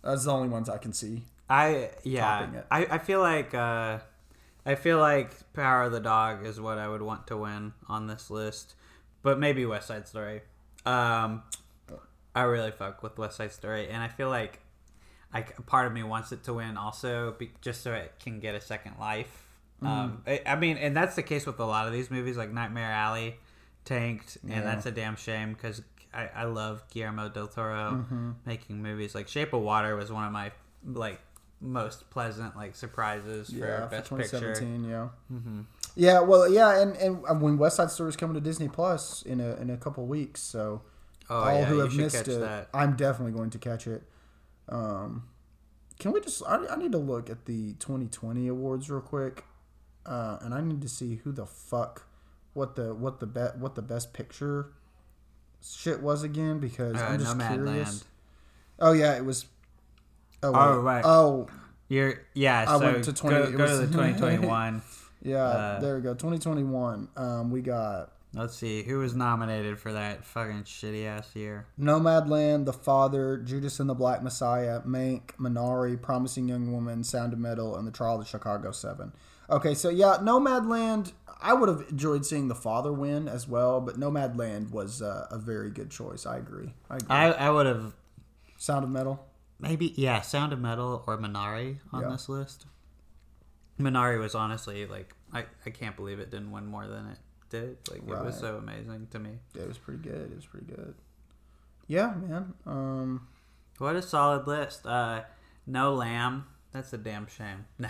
[0.04, 1.22] That's the only ones I can see.
[1.50, 2.64] I yeah.
[2.72, 4.00] I, I feel like uh,
[4.66, 8.08] I feel like Power of the Dog is what I would want to win on
[8.08, 8.74] this list,
[9.22, 10.42] but maybe West Side Story.
[10.86, 11.44] Um,
[12.34, 14.60] I really fuck with West Side Story, and I feel like
[15.34, 18.56] I part of me wants it to win also, be, just so it can get
[18.56, 19.46] a second life.
[19.84, 19.88] Mm.
[19.88, 22.52] Um, I, I mean, and that's the case with a lot of these movies, like
[22.52, 23.36] Nightmare Alley,
[23.86, 24.56] tanked, Yeah.
[24.56, 25.82] and that's a damn shame because
[26.14, 28.32] I, I love Guillermo del Toro Mm-hmm.
[28.46, 29.16] making movies.
[29.16, 30.52] Like Shape of Water was one of my
[30.86, 31.20] like
[31.62, 34.54] most pleasant like surprises for yeah, Best for Picture.
[34.54, 34.90] 2017.
[34.90, 35.08] Yeah.
[35.96, 39.24] Yeah, well, yeah, and and uh, when West Side Story is coming to Disney Plus
[39.24, 40.82] in a in a couple weeks, so
[41.30, 42.70] Oh all yeah, who have missed it, that.
[42.74, 44.04] I'm definitely going to catch it.
[44.70, 45.24] Um,
[46.00, 46.42] can we just?
[46.48, 49.44] I, I need to look at the 2020 awards real quick,
[50.06, 52.08] uh, and I need to see who the fuck,
[52.54, 54.72] what the what the bet what the best picture
[55.64, 57.54] shit was again because Uh, I'm just Nomadland.
[57.66, 58.06] curious.
[58.80, 59.46] Oh yeah, it was.
[60.44, 61.04] Oh, Oh, right.
[61.06, 61.48] Oh
[61.88, 62.66] You're yeah.
[62.68, 64.82] I so went to 20 go, go to the 2021.
[65.24, 66.14] yeah, Uh, there we go.
[66.14, 67.10] 2021.
[67.16, 71.66] Um, we got Let's see who was nominated for that fucking shitty ass year.
[71.78, 77.40] Nomadland, The Father, Judas and the Black Messiah, Mank, Minari, Promising Young Woman, Sound of
[77.40, 79.12] Metal, and The Trial of the Chicago Seven.
[79.50, 81.12] Okay, so yeah, Nomadland.
[81.42, 85.38] I would have enjoyed seeing The Father win as well, but Nomadland was uh, a
[85.40, 86.26] very good choice.
[86.26, 86.74] I agree.
[86.90, 87.08] I agree.
[87.10, 87.96] I I would have
[88.58, 89.26] Sound of Metal.
[89.60, 92.10] maybe yeah Sound of Metal or Minari on Yeah.
[92.10, 92.66] this list.
[93.80, 97.18] Minari was honestly like I I can't believe it didn't win more than it
[97.50, 97.78] did.
[97.90, 99.40] Like it was so amazing to me.
[99.56, 100.32] It was pretty good.
[100.32, 100.94] It was pretty good.
[101.88, 102.54] Yeah, man.
[102.66, 103.28] Um,
[103.80, 104.86] What a solid list.
[104.86, 105.24] Uh,
[105.66, 106.46] no lamb.
[106.72, 107.66] That's a damn shame.
[107.80, 107.90] No.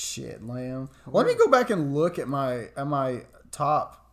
[0.00, 0.88] Shit, lamb.
[1.06, 4.10] Let me go back and look at my at my top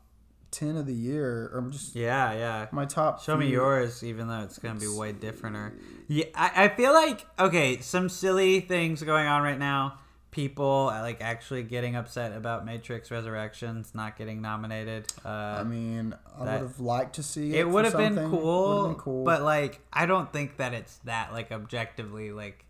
[0.52, 2.68] ten of the year, or just Yeah, yeah.
[2.72, 3.22] my top.
[3.24, 5.56] Show me yours, even though it's gonna be way different.
[5.56, 5.74] Or
[6.08, 10.00] yeah, I, I feel like okay, some silly things going on right now.
[10.30, 15.12] People uh, like actually getting upset about Matrix Resurrections not getting nominated.
[15.26, 17.62] Uh, I mean, I would have liked to see it.
[17.62, 19.24] it would have been cool, been cool.
[19.24, 22.66] but like I don't think that it's that like objectively like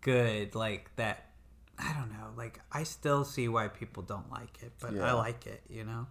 [0.00, 0.54] good.
[0.54, 1.23] Like that,
[1.78, 2.28] I don't know.
[2.36, 5.10] Like I still see why people don't like it, but Yeah.
[5.10, 5.62] I like it.
[5.68, 6.06] You know.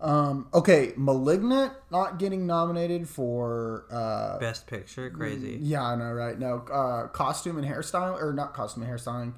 [0.00, 3.86] um, okay, *Malignant* not getting nominated for.
[3.90, 5.58] Uh, Best Picture, crazy.
[5.62, 6.38] yeah, I know, right?
[6.38, 9.32] No, uh, costume and hairstyle, or not costume and hairstyling.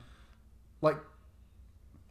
[0.81, 0.97] Like,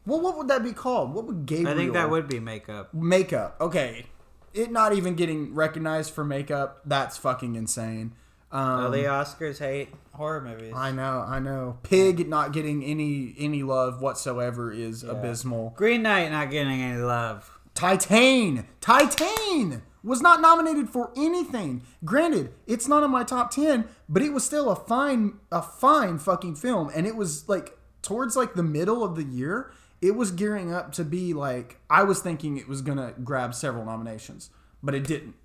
[0.05, 1.13] well, what would that be called?
[1.13, 1.71] What would Gabriel?
[1.73, 2.93] I think that would be makeup.
[2.93, 3.57] makeup.
[3.59, 4.05] Okay,
[4.53, 6.81] it not even getting recognized for makeup.
[6.85, 8.13] That's fucking insane.
[8.51, 10.73] Um, Oh, the Oscars hate horror movies.
[10.75, 11.77] I know, I know.
[11.83, 15.73] Pig not getting any any love whatsoever is abysmal.
[15.75, 17.59] Green Knight not getting any love.
[17.75, 21.83] Titane, Titane was not nominated for anything.
[22.05, 26.17] Granted, it's not in my top ten, but it was still a fine a fine
[26.17, 29.71] fucking film, and it was like towards like the middle of the year.
[30.01, 33.83] It was gearing up to be like I was thinking it was gonna grab several
[33.85, 34.49] nominations,
[34.81, 35.35] but it didn't.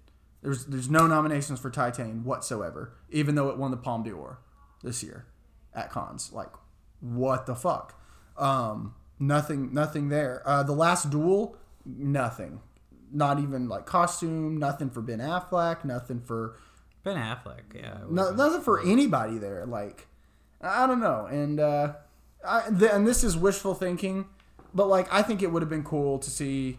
[0.42, 4.38] There's there's no nominations for Titane whatsoever, even though it won the Palme d'Or
[4.82, 5.26] this year
[5.74, 6.30] at Cannes.
[6.32, 6.50] Like,
[7.00, 8.00] what the fuck?
[8.36, 10.42] Um, nothing, nothing there.
[10.44, 12.60] Uh, the Last Duel, nothing.
[13.12, 14.56] Not even like costume.
[14.56, 15.84] Nothing for Ben Affleck.
[15.84, 16.56] Nothing for
[17.04, 17.98] Ben Affleck, yeah.
[18.08, 19.66] no, nothing for anybody there.
[19.66, 20.06] Like,
[20.60, 21.26] I don't know.
[21.26, 21.94] And uh,
[22.46, 24.26] I, th- and this is wishful thinking,
[24.72, 26.78] but like I think it would have been cool to see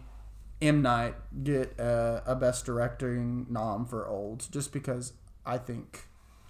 [0.68, 5.12] M Night get uh, a Best Directing nom for Old, just because
[5.46, 6.04] I think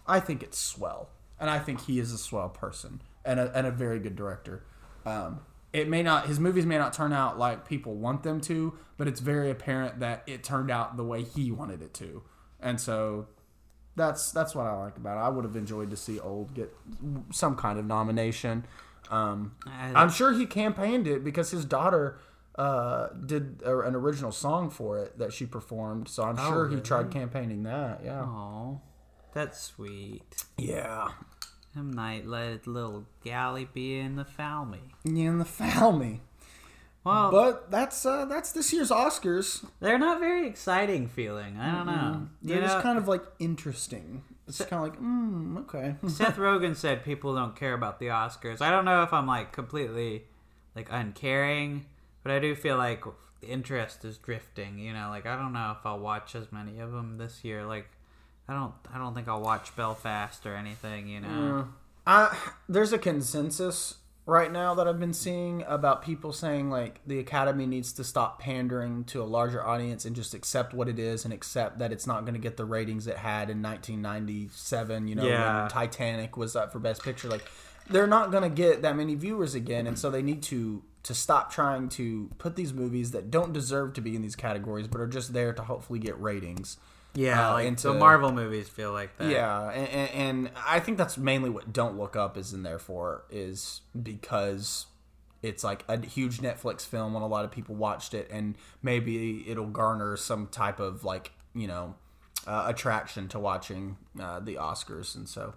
[0.06, 1.10] I think it's swell,
[1.40, 4.64] and I think he is a swell person and a, and a very good director.
[5.06, 5.40] Um,
[5.72, 9.08] it may not his movies may not turn out like people want them to, but
[9.08, 12.22] it's very apparent that it turned out the way he wanted it to,
[12.60, 13.26] and so
[13.96, 15.20] that's that's what I like about it.
[15.20, 16.74] I would have enjoyed to see Old get
[17.32, 18.66] some kind of nomination.
[19.10, 22.18] Um, I- I'm sure he campaigned it because his daughter
[22.56, 26.08] uh, did a, an original song for it that she performed.
[26.08, 28.00] So I'm Oh, sure he tried campaigning that.
[28.04, 28.22] Yeah.
[28.22, 28.80] Oh,
[29.32, 30.22] that's sweet.
[30.56, 31.08] Yeah.
[31.76, 34.92] I might let little galley be in the Falmy.
[35.04, 36.20] Yeah, in the family.
[37.02, 39.62] Well, But that's uh, that's this year's Oscars.
[39.80, 41.58] they're not very exciting feeling.
[41.58, 42.28] I don't know.
[42.42, 44.22] They're You know, kind of like interesting.
[44.46, 45.96] It's kind of like, mm, okay.
[46.08, 48.60] Seth Rogen said people don't care about the Oscars.
[48.62, 50.24] I don't know if I'm like completely
[50.74, 51.86] like uncaring,
[52.24, 53.04] but I do feel like
[53.40, 54.78] the interest is drifting.
[54.80, 57.64] You know, like I don't know if I'll watch as many of them this year.
[57.64, 57.86] Like
[58.48, 61.06] I don't, I don't think I'll watch Belfast or anything.
[61.08, 61.68] You know,
[62.06, 62.34] Uh,
[62.68, 63.94] there's a consensus
[64.26, 68.40] right now that I've been seeing about people saying like the Academy needs to stop
[68.40, 72.06] pandering to a larger audience and just accept what it is and accept that it's
[72.06, 75.08] not going to get the ratings it had in 1997.
[75.08, 75.60] You know, Yeah.
[75.62, 77.28] when Titanic was up for Best Picture.
[77.28, 77.44] Like,
[77.88, 81.14] they're not going to get that many viewers again, and so they need to to
[81.14, 85.00] stop trying to put these movies that don't deserve to be in these categories but
[85.00, 86.78] are just there to hopefully get ratings.
[87.14, 89.30] yeah, uh, like into- the Marvel movies feel like that.
[89.30, 93.24] Yeah, and, and, I think that's mainly what Don't Look Up is in there for,
[93.30, 94.86] is because
[95.42, 99.48] it's like a huge Netflix film and a lot of people watched it, and maybe
[99.48, 101.94] it'll garner some type of like you know
[102.46, 105.54] uh, attraction to watching uh, the Oscars, and so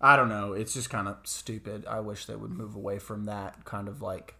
[0.00, 0.52] I don't know.
[0.52, 1.86] It's just kind of stupid.
[1.86, 4.34] I wish they would move away from that kind of like.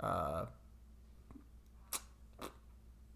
[0.00, 0.46] Uh,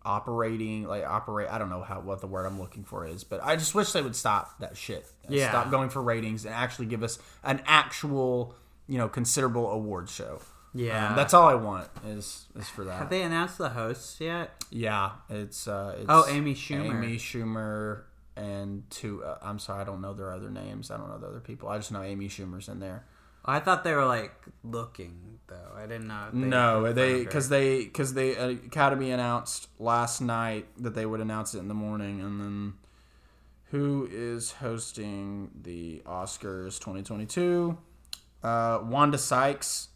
[0.07, 3.43] operating like operate i don't know how what the word i'm looking for is but
[3.43, 5.49] i just wish they would stop that shit Yeah.
[5.49, 8.55] stop going for ratings and actually give us an actual
[8.87, 10.41] you know considerable awards show
[10.74, 11.09] Yeah.
[11.11, 14.51] Um, that's all i want is is for that Have they announced the hosts yet?
[14.70, 16.91] yeah it's uh it's Oh, Amy Schumer.
[17.03, 18.03] amy schumer
[18.37, 21.28] and two uh, i'm sorry i don't know their other names i don't know the
[21.28, 23.07] other people i just know amy schumer's in there
[23.47, 24.32] I thought they were like
[24.62, 25.72] looking though.
[25.76, 26.28] I didn't know.
[26.32, 31.20] they no, they because they because they uh, Academy announced last night that they would
[31.20, 32.72] announce it in the morning, and then
[33.70, 37.76] who is hosting the Oscars 2022?
[38.42, 39.88] Uh, Wanda Sykes,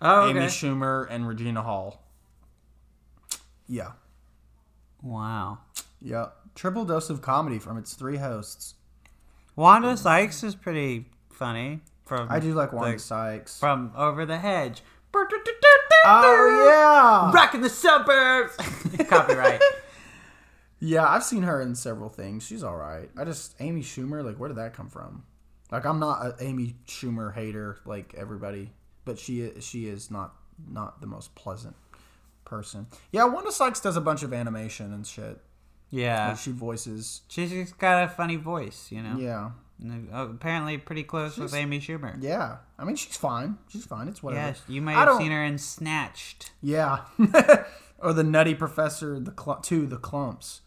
[0.00, 0.38] Oh, okay.
[0.38, 2.02] Amy Schumer, and Regina Hall.
[3.68, 3.92] Yeah,
[5.02, 5.58] wow.
[6.00, 8.74] yeah, triple dose of comedy from its three hosts.
[9.56, 13.58] Wanda Sykes is pretty funny from I do like Wanda the- Sykes.
[13.58, 14.82] from Over the Hedge.
[16.08, 18.56] Oh yeah, Rocking the suburbs.
[19.08, 19.60] Copyright.
[20.78, 22.46] Yeah, I've seen her in several things.
[22.46, 23.10] She's all right.
[23.16, 25.24] I just Amy Schumer, like where did that come from?
[25.72, 28.70] Like I'm not an Amy Schumer hater like everybody,
[29.04, 30.34] but she is, she is not
[30.68, 31.74] not the most pleasant
[32.44, 32.86] person.
[33.10, 35.40] Yeah, Wanda Sykes does a bunch of animation and shit.
[35.90, 37.22] Yeah, Like she voices.
[37.28, 39.16] she's just got a funny voice, you know.
[39.18, 39.50] Yeah,
[40.12, 42.16] Apparently, pretty close with Amy Schumer.
[42.22, 42.56] yeah.
[42.78, 43.58] I mean, she's fine.
[43.68, 44.08] She's fine.
[44.08, 44.46] It's whatever.
[44.48, 46.50] Yes, you might I have don't- seen her in Snatched.
[46.62, 47.00] Yeah.
[47.98, 50.60] or the Nutty Professor, the cl- two, the Klumps.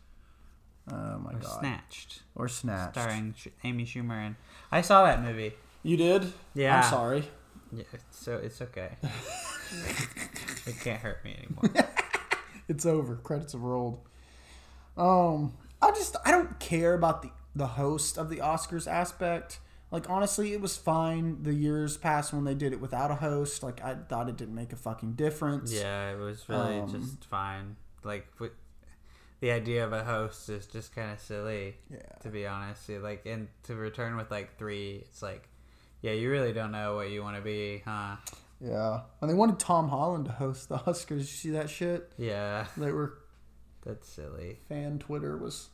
[0.92, 1.60] Oh my god.
[1.60, 2.94] Snatched, Or snatched.
[3.00, 4.36] starring Sh- Amy Schumer, and
[4.72, 5.54] I saw that movie.
[5.84, 6.32] You did?
[6.56, 6.78] Yeah.
[6.84, 7.24] I'm sorry.
[7.72, 8.90] Yeah, so it's okay.
[10.66, 11.86] it can't hurt me anymore.
[12.68, 13.16] It's over.
[13.16, 14.00] Credits have rolled.
[14.96, 19.60] Um, I just I don't care about the the host of the Oscars aspect.
[19.92, 23.64] Like honestly, it was fine the years past when they did it without a host.
[23.64, 25.74] Like I thought it didn't make a fucking difference.
[25.74, 27.76] Yeah, it was really Um, just fine.
[28.04, 28.52] Like with,
[29.40, 31.78] the idea of a host is just kind of silly.
[31.90, 31.98] Yeah.
[32.22, 35.50] To be honest, like and to return with like three, it's like,
[36.02, 38.18] yeah, you really don't know what you want to be, huh?
[38.62, 39.00] Yeah.
[39.22, 41.18] And they wanted Tom Holland to host the Oscars.
[41.20, 42.12] You see that shit?
[42.18, 43.18] Yeah, They were
[43.84, 44.60] that's silly.
[44.68, 45.70] fan Twitter was.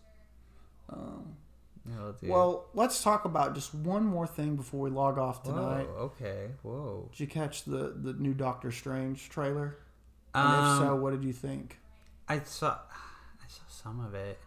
[0.90, 1.36] Um,
[1.94, 5.88] It'll well, let's talk about just one more thing before we log off Whoa, tonight.
[6.00, 7.10] okay, whoa.
[7.12, 9.78] Did you catch the the new Doctor Strange trailer?
[10.34, 11.78] And Um, if so, what did you think?
[12.28, 14.40] I saw, I saw some of it.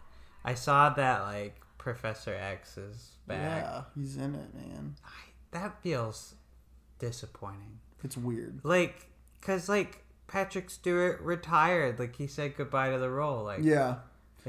[0.43, 3.63] I saw that like Professor X is back.
[3.63, 4.95] Yeah, he's in it, man.
[5.05, 5.09] I,
[5.51, 6.35] that feels
[6.99, 7.79] disappointing.
[8.03, 8.59] It's weird.
[8.63, 9.07] Like,
[9.41, 11.99] cause like Patrick Stewart retired.
[11.99, 13.43] Like he said goodbye to the role.
[13.45, 13.95] Like, Yeah.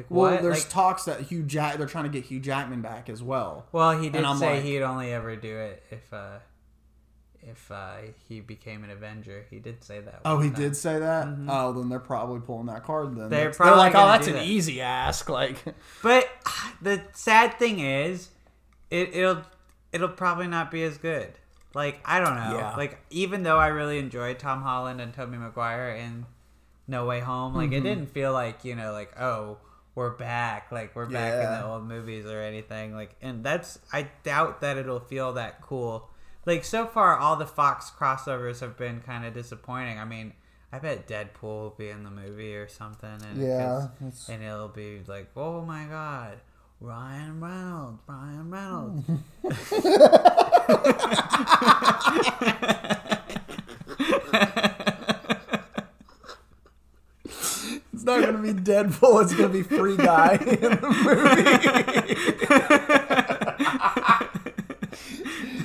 [0.03, 0.43] Like Well, what?
[0.43, 3.67] there's Like, talks that Hugh Jack they're trying to get Hugh Jackman back as well.
[3.73, 6.39] well, he did and say like- he'd only ever do it if uh
[7.43, 7.97] if uh
[8.29, 9.47] he became an Avenger.
[9.51, 10.21] He did say that.
[10.27, 10.61] Oh, he time.
[10.61, 11.27] did say that.
[11.49, 13.17] Oh, then they're probably pulling that card.
[13.17, 14.47] Then They're That's- probably like, oh, that's an that.
[14.47, 15.29] easy ask.
[15.31, 15.57] Like,
[16.03, 16.29] But
[16.83, 18.29] the sad thing is,
[18.91, 19.43] it, it'll
[19.93, 21.33] it'll probably not be as good.
[21.73, 22.59] Like I don't know.
[22.59, 22.75] Yeah.
[22.77, 26.27] Like even though I really enjoyed Tom Holland and Tobey Maguire in
[26.89, 27.75] No Way Home, like Mm-hmm.
[27.75, 29.57] it didn't feel like you know like oh
[29.95, 32.95] we're back, like we're back in the old movies or anything.
[32.95, 36.09] Like, and that's I doubt that it'll feel that cool.
[36.47, 39.99] Like so far, all the Fox crossovers have been kind of disappointing.
[39.99, 40.33] I mean,
[40.73, 44.69] I bet Deadpool will be in the movie or something, and Yeah, it's- and it'll
[44.69, 46.39] be like, oh my god,
[46.81, 49.11] Ryan Reynolds, Ryan Reynolds.
[58.17, 59.23] It's not gonna be Deadpool.
[59.23, 60.81] It's gonna be Free Guy in the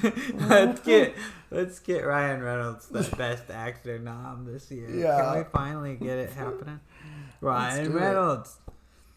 [0.01, 0.45] movie.
[0.49, 1.15] let's get
[1.51, 4.89] let's get Ryan Reynolds the best actor nom this year.
[4.89, 5.19] Yeah.
[5.21, 6.79] Can we finally get it happening?
[7.41, 8.01] Ryan do it.
[8.01, 8.57] Reynolds.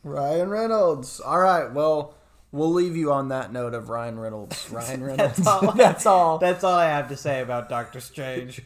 [0.03, 1.21] Ryan Reynolds.
[1.21, 1.73] All right.
[1.73, 2.15] Well,
[2.53, 4.69] we'll leave you on that note of Ryan Reynolds.
[4.71, 5.37] Ryan Reynolds.
[5.37, 5.73] That's all.
[5.77, 6.39] That's all.
[6.39, 8.63] That's all I have to say about Doctor Strange.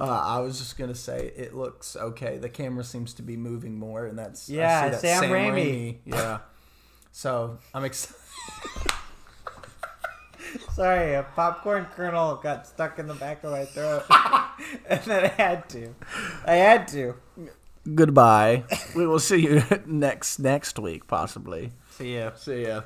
[0.00, 2.38] Uh, I was just gonna say it looks okay.
[2.38, 5.98] The camera seems to be moving more, and that's I Yeah, that Sam Raimi.
[6.06, 6.38] Yeah.
[7.12, 8.16] So I'm excited.
[10.74, 14.04] Sorry, a popcorn kernel got stuck in the back of my throat,
[14.88, 15.94] and then I had to.
[16.46, 17.14] I had to.
[17.94, 18.64] Goodbye.
[18.96, 21.72] we will see you next next week, possibly.
[21.90, 22.32] See ya.
[22.36, 22.82] See ya.